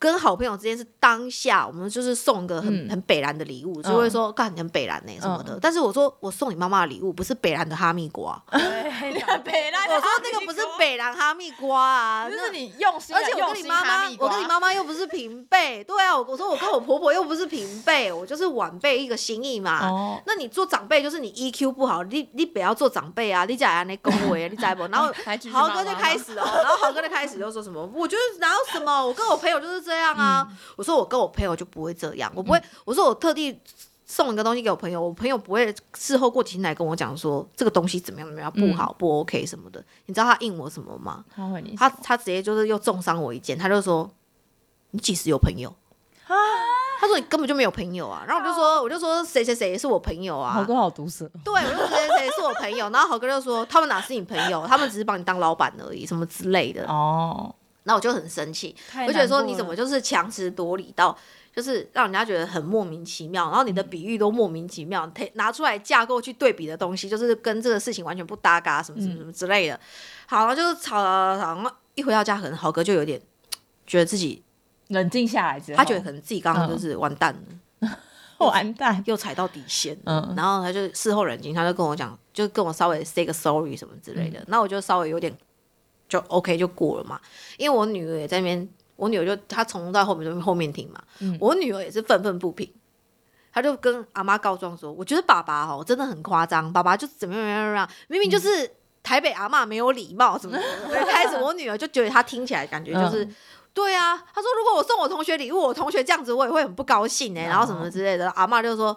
[0.00, 5.54] 跟好朋友之间是当下，我们就是送一个很、嗯很北蓝的礼物，就会说干你很北蓝呢、什么的。
[5.54, 19.86] 嗯但是我说我送你妈妈的礼物不是北蓝的哈密瓜， 对，北 烂我说那个不是北蓝哈密瓜啊， 就是你用心，而且我跟你妈妈我跟你妈妈又不是平辈，对啊，我我说我跟我婆婆又不是平辈，我就是晚辈一个心意嘛。
[19.86, 24.86] 哦，那你做长辈就是你 EQ 不好，你你不要做长辈啊，你假安那恭维，你知不？
[24.86, 25.12] 然后
[25.52, 30.46] 豪哥就开始哦，然后豪哥就开始就说什么，我觉得然后什么，我跟我朋友就是这样啊。
[30.48, 33.60] 嗯我说我跟我朋友就不会这样，我不会，我说我特地。
[34.12, 39.80] 送一个东西给我朋友，我朋友不会事后过几天来跟我讲说这个东西怎么样怎么样不嗯好、不 OK 什么的。
[40.06, 41.24] 你知道他应我什么吗？
[41.78, 44.10] 他他他直接就是又重伤我一箭，他就说
[44.90, 45.72] 你几时有朋友？
[46.26, 46.34] 啊
[47.00, 48.24] 他说你根本就没有朋友啊。
[48.26, 50.54] 然后我就说我就说谁谁谁是我朋友啊。
[50.54, 56.84] 豪哥好毒舌，对，我就说谁谁谁是我朋友，然后豪哥就说他们哪是你朋友，他们只是把你当老板而已，什么之类的。
[56.88, 57.54] 哦，
[57.90, 61.16] 然后我就很生气，我就觉得说你怎么就是强词夺理到，
[61.54, 69.78] 就是让人家觉得很莫名其妙，然后你的比喻都莫名其妙，拿拿出来架构去对比的东西，就是跟这个事情完全不搭嘎，什么什么什么之类的。
[70.26, 73.20] 好，然后就是吵吵吵吵，然后一回到家，可能豪哥就有点
[73.86, 74.42] 觉得自己，
[74.88, 77.90] 冷静下来之后，他觉得可能自己刚刚就是完蛋了。
[78.40, 85.30] 完蛋，又踩到底线，嗯然后他就事后冷静，他就跟我讲，就跟我稍微 say 个 sorry 什么之类的，那、我就稍微有点
[86.10, 87.18] 就 OK 就过了嘛，
[87.56, 92.70] 因为我女儿也在那边，我女儿就她从头到后面就后面听嘛，嗯我女儿也是愤愤不平，
[93.52, 98.70] 她就跟阿妈告状说，我觉得爸爸哦真的很夸张，爸爸就怎么样怎么样明明就是
[99.02, 100.62] 台北阿嬷没有礼貌什么的，
[101.00, 103.24] 就开始我女儿就觉得她听起来感觉就是。
[103.24, 103.34] 嗯
[103.72, 108.28] 对啊，她说如果我送我同学礼物，我同学这样子，我也会很不高兴哎、然后什么之类的。
[108.30, 108.94] 阿嬷就说：“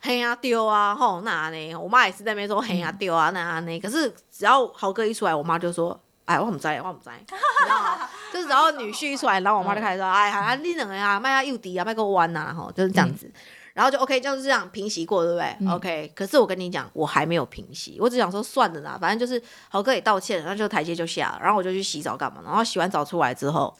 [0.00, 8.08] 嘿啊丢啊，吼那呢？”我妈也是在那边说：“嘿啊丢啊，那呢？”可是只要豪哥一出来，我妈就说：“哎，我唔知，我唔知。”你知道 吗？
[8.32, 13.30] 就是只要女婿一出来，然后我妈就开始说：“哎呀，你两个啊，卖下诱敌啊，卖个弯呐，吼，就是这样子。”
[13.74, 23.72] 然后就 OK，就是这样平息过，对不对、o k 可是我跟你讲，我还没有平息，我只想说算了啦，反正就是豪哥也道歉了，然后就台阶就下了，然后我就去洗澡干嘛，然后洗完澡出来之后，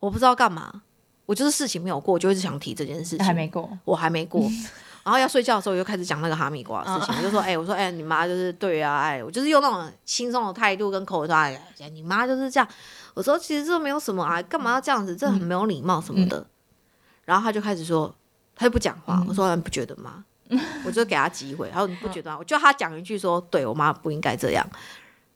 [0.00, 0.82] 我不知道干嘛，
[1.24, 4.42] 我就是事情没有过，我就一直想提这件事情，还没过，我还没过。
[5.08, 11.58] 然后要睡觉的时候，我就开始讲那个哈密瓜的事情，我就说，哎、我说，哎、你妈就是对啊，哎，我就是用那种轻松的态度跟口头说，哎，
[11.94, 12.68] 你妈就是这样。
[13.14, 15.16] 我说，其实这没有什么啊，干嘛要这样子？
[15.16, 16.46] 这很没有礼貌什么的。
[17.24, 18.14] 然后他就开始说，
[18.54, 19.24] 他就不讲话。
[19.26, 20.26] 我说，你不觉得吗？
[20.84, 21.70] 我就给他机会。
[21.72, 22.36] 他说，你不觉得吗？
[22.38, 24.62] 我就他讲一句说，对我妈不应该这样，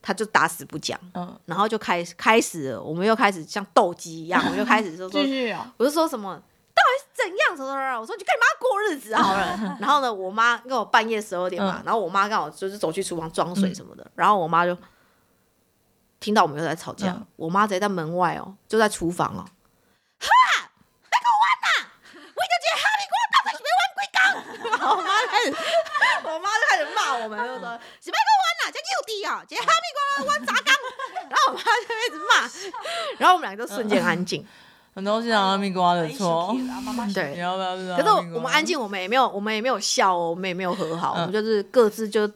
[0.02, 1.00] 他就打死不讲。
[1.14, 6.34] 嗯，然后就开始开始了，我们又开始像斗鸡一样，我就开始就说 继续啊，我就说什么
[6.74, 9.76] 到底是怎样什么什么，我说你就跟你妈过日子好了。
[9.80, 14.76] 然后呢，我妈跟我半夜十二点嘛，嗯然后我妈刚好就是走去厨房装水什么的，然后我妈就
[16.20, 19.44] 听到我们又在吵架，嗯我妈直接在门外哦，就在厨房哦。
[24.84, 25.54] 我妈开始，
[26.24, 30.74] 我妈就开始骂我们，就说：“是别跟我玩啦，这幼弟啊，这哈密瓜玩砸缸。”
[31.30, 32.32] 然后我妈就一直骂，
[33.18, 34.44] 然后我们两个就瞬间安静。
[34.94, 36.54] 很多是哈密瓜的错。
[37.14, 37.32] 对。
[37.34, 37.96] 你要不要知道？
[37.96, 42.30] 可是我我们安静，我们也没有，我们也没有笑哦，我们也没有和好，我们就是各自就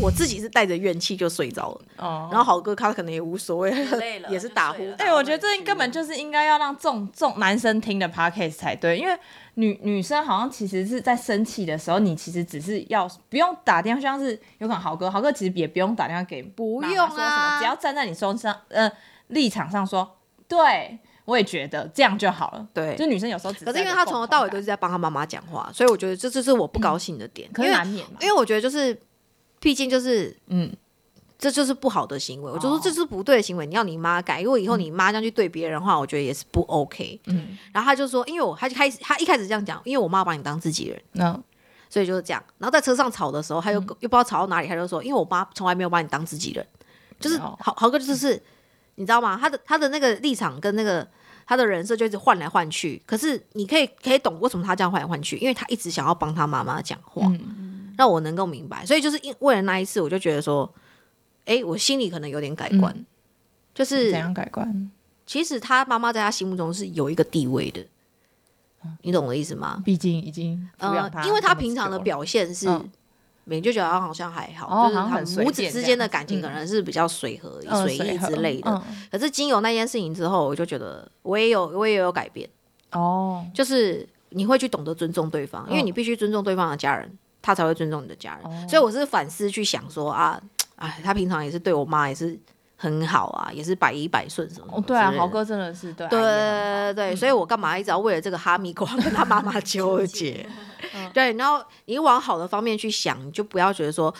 [0.00, 4.82] 我自己是带着怨气就睡着了，哦，然后好哥他可能也无所谓， 累了也是打呼。
[4.98, 9.18] 哎、我觉得这根本就是应该要让众众男生听的 podcast 才对，因为
[9.54, 17.58] 女女生好像其实是在生气的时候，你其实只是要不用打电话，像是有可能豪哥，豪哥其实也不用打电话给不用说什么啊。
[17.58, 18.90] 只要站在你身上呃
[19.28, 20.98] 立场上说，对
[21.30, 22.68] 我也觉得这样就好了。
[22.74, 28.98] 对就女生有时候只可是因为她从头到尾都是在帮她妈妈讲话，所以我觉得这这是我不高兴的点，可因为是难免嘛，因为我觉得就是，
[29.60, 30.70] 毕竟就是嗯，
[31.38, 37.20] 这就是不好的行为，我就说这是不对的行为，你要你妈改，如果以后你妈这样去对别人的话，我觉得也是不 OK。
[37.26, 41.02] 嗯，然后他就说，因为我他就开始他一开始这样讲，因为我妈把你当自己人。
[41.14, 41.42] 嗯
[41.92, 42.40] 所以就是这样。
[42.58, 46.64] 然后在车上吵的时候，他又、又不知道吵到哪里，他就说：“因为我妈从来没有把你当自己人，
[47.18, 48.40] 就是哦豪豪哥就是
[48.94, 49.36] 你知道吗？
[49.36, 51.04] 他的他的那个立场跟那个
[51.50, 53.02] 他的人设就一直换来换去。
[53.04, 58.86] 可是你可以可以懂为什么他这样换来换去，因为他一直想要帮他妈妈讲话，嗯让我能够明白。
[58.86, 60.72] 所以就是因为了那一次，我就觉得说，
[61.46, 63.04] 哎，我心里可能有点改观，嗯
[63.74, 64.92] 就是怎样改观？
[65.26, 67.84] 其实他妈妈在他心目中是有一个地位的，
[69.02, 69.82] 你懂我的意思吗？
[69.84, 70.50] 毕竟已经
[71.24, 72.18] 因为他平常的表。
[72.18, 72.88] 表现是，嗯
[73.56, 78.70] 你就觉得好像还好，哦就是母子之间的感情嗯可能是比较随和、嗯随意之类的。
[78.70, 82.48] 嗯可是经由那件事情之后，我就觉得我也有我也有改变，
[82.92, 87.10] 哦，就是你会去懂得尊重对方，因为嗯你必须尊重对方的家人，
[87.42, 88.44] 他才会尊重你的家人。
[88.44, 90.40] 哦所以我是反思去想说啊，
[90.76, 92.38] 哎，他平常也是对我妈也是
[92.82, 100.48] 很好啊，也是百依百顺什么什么哦，对啊，豪哥真的是对对对对，所以我干嘛一直要为了这个哈密瓜跟他妈妈纠结？
[101.12, 104.12] 对，然后你往好的方面去想，你就不要觉得说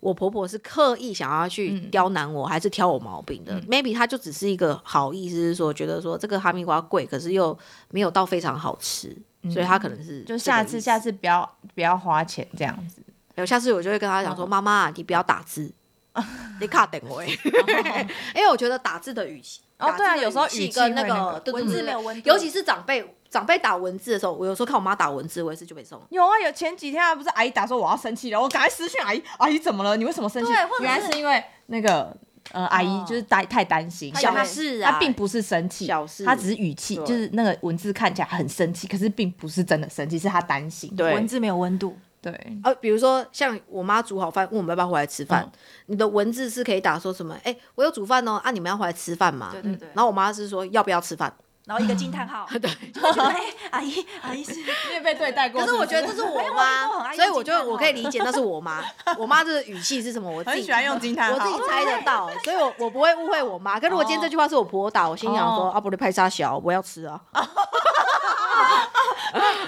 [0.00, 1.90] 我婆婆是刻意想要去嗯。
[1.90, 3.60] 刁难我，还是挑我毛病的。
[3.62, 7.56] Maybe 她就只是一个好意思，是说觉得说这个哈密瓜贵，可是又
[7.90, 9.16] 没有到非常好吃，
[9.52, 13.00] 所以她可能是嗯就下次下次，次不要不要花钱这样子。
[13.36, 15.70] 有下次我就会跟她讲说，妈妈，你不要打字。
[16.60, 26.00] 你卡等我，因为我觉得打字的语气，哦对啊有时候语气跟那个文字没有温度，尤其是长辈长辈打文字的时候，我有时候看我妈打文字，我也是就被送。
[26.10, 29.96] 有啊，有前几天还不是阿姨打说我要生气了，我赶快私讯阿姨，阿姨怎么了？
[29.96, 30.52] 你为什么生气？
[30.52, 30.78] 对或？
[30.78, 32.14] 者原来是是因为那个
[32.50, 34.90] 呃阿姨就是太太担心，小事啊。
[34.90, 36.24] 她并不是生气，小事。
[36.24, 40.94] 她只是语气，就是那个文字看起来很生气，可是并不是真的生气，是她担心。
[40.96, 41.14] 对。
[41.14, 45.52] 文字没有温度，对，呃，比如说像我妈煮好饭，问我们要不要回来吃饭，嗯
[45.86, 47.36] 你的文字是可以打说什么？
[47.44, 49.48] 哎、我有煮饭哦，啊，你们要回来吃饭吗？
[49.52, 51.32] 对对对然后我妈是说要不要吃饭？
[51.66, 52.70] 然后一个惊叹号， 对。
[52.92, 54.54] 就觉得哎，阿姨阿姨是
[54.88, 55.60] 你也被对待过。
[55.60, 58.82] 可是我觉得这是我妈，我所以我就我可以理解那是我妈。
[59.18, 60.28] 我妈这个语气是什么？
[60.28, 63.78] 我自己很喜欢用惊叹号， 我自己猜得到，所以我我不会误会我妈。
[63.78, 67.20] 可如果今天这句话是我婆婆打，我心想说、哦啊，不对，拍沙小，我要吃啊。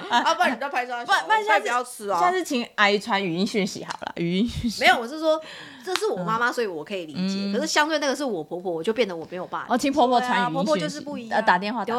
[0.09, 2.19] 啊，不然你在拍沙小，不然不然下次不要吃哦。
[2.21, 4.81] 下次请阿姨传语音讯息好了，语音讯息。
[4.81, 5.41] 没有，我是说
[5.85, 7.37] 这是我妈妈，所以我可以理解。
[7.39, 9.79] 嗯可是相对那个是我婆婆，我就变得我没有办法哦，。
[9.79, 11.95] 请婆婆传语音讯息，婆婆就是不一样呃，打电话对。，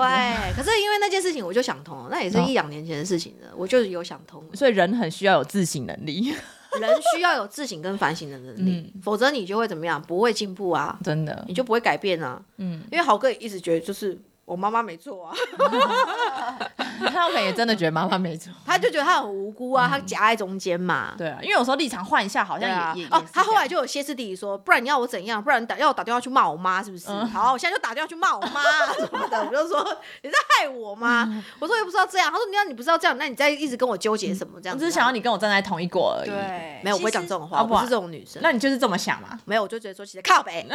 [0.55, 4.43] 可是因为那件事情，我就想通了，那也是一两年前的事情了，我就是有想通。
[4.53, 6.33] 所以人很需要有自省能力，
[6.79, 10.01] 人需要有自省跟反省的能力，嗯否则你就会怎么样？
[10.01, 11.53] 不会进步啊，真的你。
[11.53, 12.41] 就不会改变啊。
[12.57, 15.33] 嗯，因为豪哥也一直觉得就是我妈妈没错啊，
[17.07, 18.51] 他可能也真的觉得妈妈没错。
[18.65, 21.13] 他就觉得他很无辜啊，他夹在中间嘛。
[21.17, 25.41] 对啊，因为有时候立场换一下，好像也啊也也，哦，他后来就就有歇斯底里说，不然你要我怎样？
[25.41, 27.05] 不然你打要我打电话去骂我妈是不是？
[27.07, 28.61] 嗯好，我现在就打电话去骂我妈
[28.99, 29.43] 什么的。
[29.45, 29.81] 我就说
[30.21, 31.23] 你在害我吗？
[31.29, 32.29] 嗯我说又不知道这样。
[32.29, 34.83] 他说你要你不知道这样，那你在一直跟我纠结什么这样子？
[34.83, 38.41] 我只是想要你跟我站在同一国而已。，对，没有，我不会讲这种话，不是这种女生。
[38.43, 39.39] 那你就是这么想嘛？
[39.45, 40.67] 没有，我就觉得说其实靠北。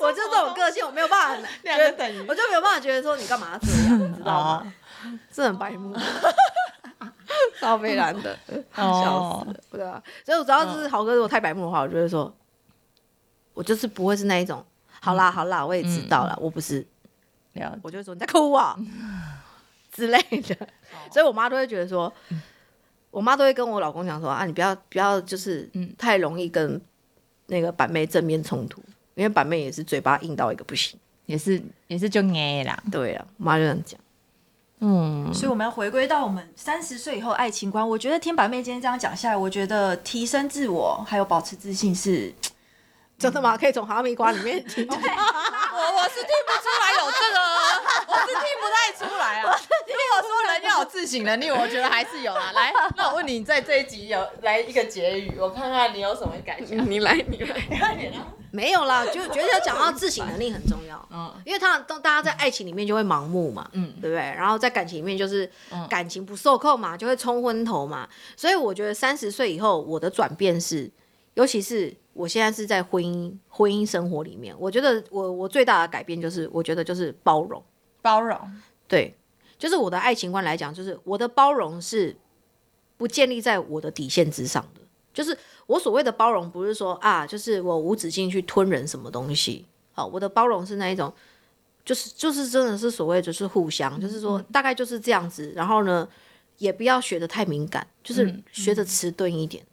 [0.00, 4.74] 我就这种个性，我没有办法， 两个等于我就没有办法觉得说你干嘛这样，你知道哦吗？
[5.32, 5.94] 这很白目，
[7.60, 8.36] 超悲然的，
[8.74, 10.02] 笑哦死了，对啊。
[10.24, 12.34] 所以我只要是豪哥如果太白目的话，我就会说，
[13.52, 14.64] 我就是不会是那一种。
[15.00, 16.86] 好啦好啦，我也知道了，我不是，
[17.82, 18.76] 我就会说你在哭啊
[19.92, 20.56] 之类的。
[21.12, 22.10] 所以我妈都会觉得说，
[23.10, 26.80] 我妈都会跟我老公讲说啊，你不要不要就是太容易跟
[27.48, 28.82] 那个板妹正面冲突，
[29.14, 30.98] 因为板妹也是嘴巴硬到一个不行。
[31.26, 32.78] 也是也是就捏啦。
[32.92, 33.98] 对啊，我妈就这样讲。
[34.80, 37.88] 嗯，所以我们要回归到我们三十岁以后爱情观。
[37.88, 42.30] 我觉得听板妹今天这样讲下来，我觉得提升自我还有保持自信是
[43.18, 43.56] 真的吗？
[43.56, 45.14] 可以从哈密瓜里面听出来。
[45.16, 47.40] 我 我是听不出来有这个，
[48.12, 49.56] 我是听不太出来啊。
[50.74, 52.52] 如果说人要有自省能力，我觉得还是有啦。
[52.52, 56.90] 来，那我问你，在这一集有来一个结语，我看看你有什么感想。
[56.90, 57.54] 你来，你来。
[58.50, 61.08] 没有啦，就觉得讲到自省能力很重要。
[61.10, 64.20] 嗯因为他当大家在爱情里面就会盲目嘛，嗯对不对？
[64.20, 68.08] 然后在感情里面就是嗯感情不受控嘛，就会冲昏头嘛。
[68.36, 70.90] 所以我觉得三十岁以后，我的转变是，
[71.34, 77.62] 尤其是我现在是在婚姻婚姻生活里面，我觉得我我最大的改变就是，我觉得就是包容。
[78.00, 78.38] 包容。
[78.86, 79.16] 对，
[79.64, 82.14] 就是我的爱情观来讲，就是我的包容是
[82.98, 84.82] 不建立在我的底线之上的。
[85.10, 85.34] 就是
[85.66, 89.64] 我所谓的包容，不是说啊，就是我无止境去吞人什么东西。
[89.92, 91.10] 好，我的包容是那一种，
[91.82, 95.50] 就是就是真的是所谓就是互相，就是说大概就是这样子。
[95.56, 96.06] 然后呢，
[96.58, 99.64] 也不要学的太敏感，就是学着迟钝一点。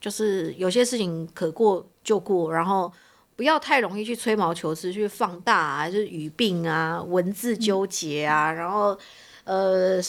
[0.00, 2.90] 就是有些事情可过就过，然后
[3.36, 8.96] 不要太容易去吹毛求疵，去放大啊，就是语病啊、文字纠结啊，然后
[9.44, 10.00] 呃，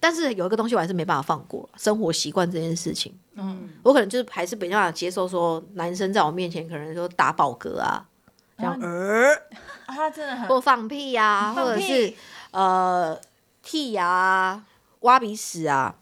[0.00, 8.06] 但是有一个东西我还是没办法放过，生活习惯这件事情，嗯，我可能就是还是没办法接受说男生在我面前可能说打饱嗝啊，
[8.56, 9.34] 这样呃，
[9.86, 12.12] 啊他真的很或放屁呀、或者是
[12.50, 13.18] 呃
[13.64, 14.64] 剔牙啊、
[15.00, 15.94] 挖鼻屎啊。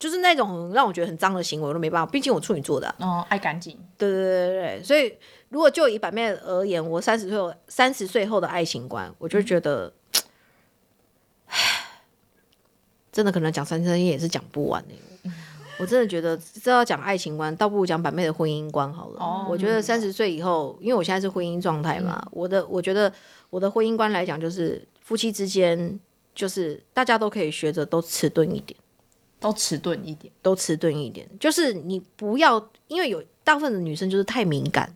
[0.00, 2.10] 就是那种让我觉得很脏的行为，我都没办法。
[2.10, 3.78] 毕竟我处女座的啊、哦爱干净。
[3.96, 5.16] 对对对对对，所以
[5.48, 9.90] 如果就以版面而言，我三十岁三十岁后的爱情观，我就觉得，
[13.16, 15.32] 真的可能讲三生也是讲不完呢、
[15.78, 19.18] 我真的觉得这要讲爱情观，倒不如讲版妹的婚姻观好了。
[19.18, 19.46] 哦。
[19.48, 23.10] 我觉得三十岁以后，因为我现在是婚姻状态嘛，我的我觉得
[23.48, 25.98] 我的婚姻观来讲，就是夫妻之间，
[26.34, 28.78] 就是大家都可以学着都迟钝一点。
[29.40, 34.94] 都迟钝一点，都迟钝一点，就是你不要，因为有大部分的女生就是太敏感，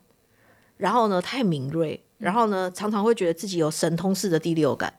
[0.77, 4.93] 然后呢太敏锐，然后呢常常会觉得自己有神通式的第六感，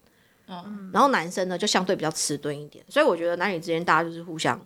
[0.49, 4.61] 嗯，然后男生呢就相对比较迟钝一点，所以我觉得男女之间大家就是互相。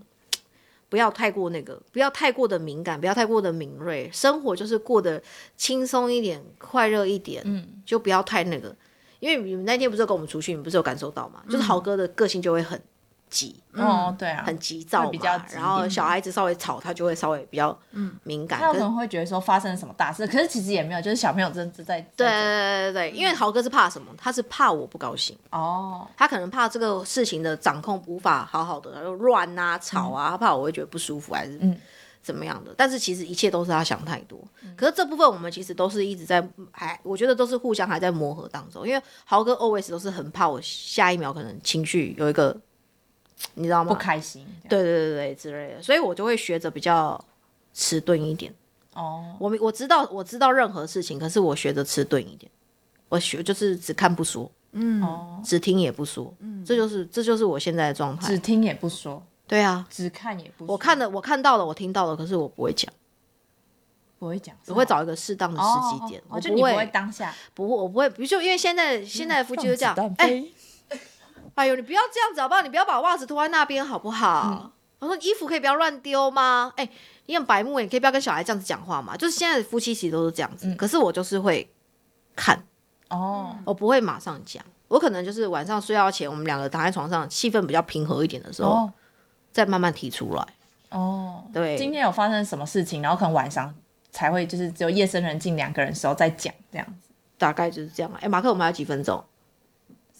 [0.88, 5.20] 不要太过那个，不要太过的敏感，不要太过的敏锐，生活就是过得
[5.56, 8.74] 轻松一点、快乐一点，嗯，就不要太那个。
[9.18, 11.42] 因为你们那天不是跟我们出去，你不是有感受到吗？
[11.50, 12.80] 就是豪哥的个性就会很
[13.36, 17.76] 急，哦对啊，很急躁嘛，比较然后小孩子稍微吵，他就会稍微比较
[18.22, 18.58] 敏感。
[18.60, 24.10] 他有可能会觉得说发生了什么大事，可是其实也没有，就是小朋友真的在对在对对对，因为豪哥是怕什么？
[24.16, 31.76] 他是怕我不高兴，哦，他可能怕这个事情的掌控无法好好的，然后乱啊吵啊，他怕我会觉得不舒服还是嗯
[32.22, 32.74] 怎么样的。
[32.76, 34.38] 但是其实一切都是他想太多。
[34.76, 38.86] 可是这部分我们其实都是一直在还，我觉得都是互相还在磨合当中。
[38.86, 42.54] 因为豪哥 always 都是很怕我下一秒可能情绪有一个，
[43.54, 43.88] 你知道吗？
[43.88, 47.22] 不开心，对对对对之类的，所以我就会学着比较
[47.72, 48.52] 迟钝一点。
[48.94, 52.50] 哦，我我知道我知道任何事情，可是我学着迟钝一点。
[53.08, 58.26] 我学就是只看不说，嗯，哦，只听也不说，嗯这就是这就是我现在的状态。
[58.26, 62.92] 只听也不说，对啊，只看也不说，我看了我看到了，我听到了，可是我不会讲，
[64.18, 70.44] 不会讲，我会找一个适当的时机点，哦哦我不会就你不会当下，不会我不会，比如说因为现在现在的夫妻就这样，哎、哎，
[71.56, 72.62] 哎呦，你不要这样子好不好？
[72.62, 74.70] 你不要把袜子脱在那边好不好？
[74.98, 76.72] 我说衣服可以不要乱丢吗？
[76.76, 76.88] 哎、
[77.26, 79.16] 你很白目，你可以不要跟小孩这样子讲话嘛？
[79.16, 81.68] 就是现在的夫妻其实都是这样子，可是我就是会
[82.34, 82.62] 看，
[83.08, 88.92] 哦，我不会马上讲，我可能就是晚上睡觉前，我们两个躺在床上，气氛比较平和一点的时候，哦，
[89.52, 90.46] 再慢慢提出来。
[90.90, 93.74] 哦，对今天有发生什么事情，然后可能晚上
[94.10, 98.10] 才会就是只有夜深人静两个人的时候再讲这样子，大概就是这样。
[98.20, 99.22] 哎、马克，我们还有几分钟？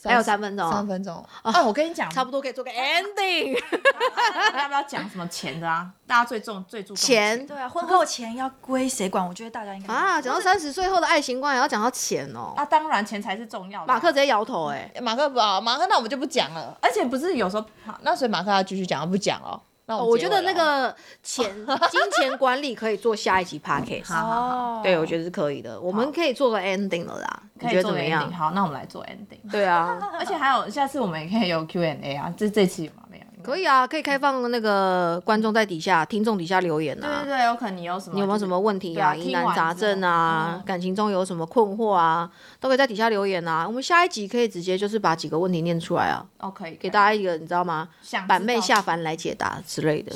[0.07, 1.63] 还有三分钟啊三分钟啊！
[1.63, 3.55] 我跟你讲，差不多可以做个 ending。
[3.55, 5.91] 多要不要讲什么钱的啊？
[6.07, 9.27] 大家最重最注重钱对啊，婚后钱要归谁管？
[9.27, 12.55] 我觉得大家应该啊，讲到三十岁后的爱情观，也要讲到钱哦。
[12.57, 13.95] 啊，当然钱才是重要的啊。
[13.95, 16.77] 马克直接摇头，哎，马克不好，马克那我们就不讲了。
[16.81, 19.61] 而且不是有时候，好那所以马克要继续讲，不讲了。
[19.89, 21.45] 我我觉得那个钱
[21.91, 24.13] 金钱管理可以做下一集 podcast。
[24.13, 25.79] 好好哦，对，我觉得是可以的。
[25.81, 28.31] 我们可以做个 ending 了啦，你觉得怎么样。？
[28.33, 29.51] 好，那我们来做 ending。
[29.51, 33.05] 对啊， 而且还有下次我们也可以有 Q&A 啊，这这期有吗？
[33.11, 33.26] 没有。
[33.47, 37.23] 可以啊，可以开放那个观众在底下、听众底下留言啊。
[37.23, 38.15] 对对对，有可能你有什么？
[38.15, 39.15] 你有没有什么问题啊？
[39.15, 43.67] 疑难杂症啊，感情中有什么困惑啊，都可以在底下留言啊。
[43.67, 47.89] 我们下一集可以直接就是把几个问题念出来啊，哦，可以给大家一个你知道吗？
[48.27, 50.13] 板妹下凡来解答之类的，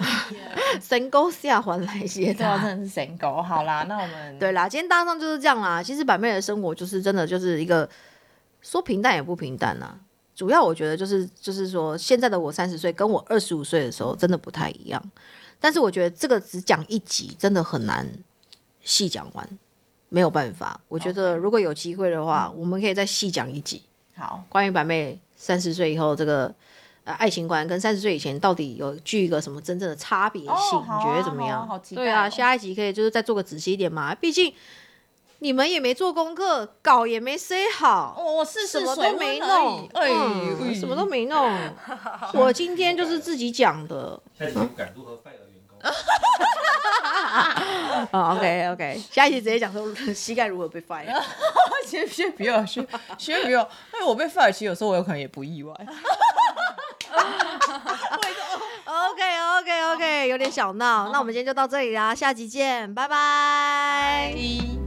[0.80, 2.56] 神沟下凡来解答。
[2.58, 3.42] 真的是神狗。
[3.42, 5.82] 好啦，那我们 对啦，今天大上就是这样啦。
[5.82, 7.88] 其实板妹的生活就是真的就是一个
[8.62, 9.94] 说平淡也不平淡啦。
[10.36, 15.02] 主要我觉得就是就是说，现在的我三十岁跟我二十五岁的时候真的不太一样。
[15.58, 18.06] 但是我觉得这个只讲一集真的很难
[18.82, 19.58] 细讲完，
[20.10, 20.78] 没有办法。
[20.88, 23.82] 我觉得如果有机会的话，我们可以再细讲一集，
[24.14, 26.54] 好，关于板妹三十岁以后这个
[27.04, 30.78] 呃爱情观跟三十岁以前到底有具一个什么真正的差别性？
[30.82, 31.60] 你觉得怎么样？
[31.60, 34.52] 好啊好期待对啊，哦下一集可以就是再做个仔细一点嘛，毕竟
[35.38, 38.16] 你们也没做功课，稿也没塞好。
[38.18, 40.08] 我我试什么都没弄，哎
[40.74, 41.54] 什么都没弄。
[42.34, 44.18] 我今天就是自己讲的。
[44.38, 45.76] 下期不敢如何 fire 员工。
[48.12, 51.06] 哦，OK OK，下一集直接讲说膝盖如何被 fire。
[51.86, 52.86] 先先不要，先
[53.18, 53.60] 先不要，
[53.94, 55.72] 因为我被 fire，其实有时候我有可能也不意外。
[58.86, 59.22] OK
[59.58, 61.10] OK OK，有点小闹。
[61.12, 64.32] 那我们今天就到这里啦，下集见，拜拜。
[64.34, 64.85] 拜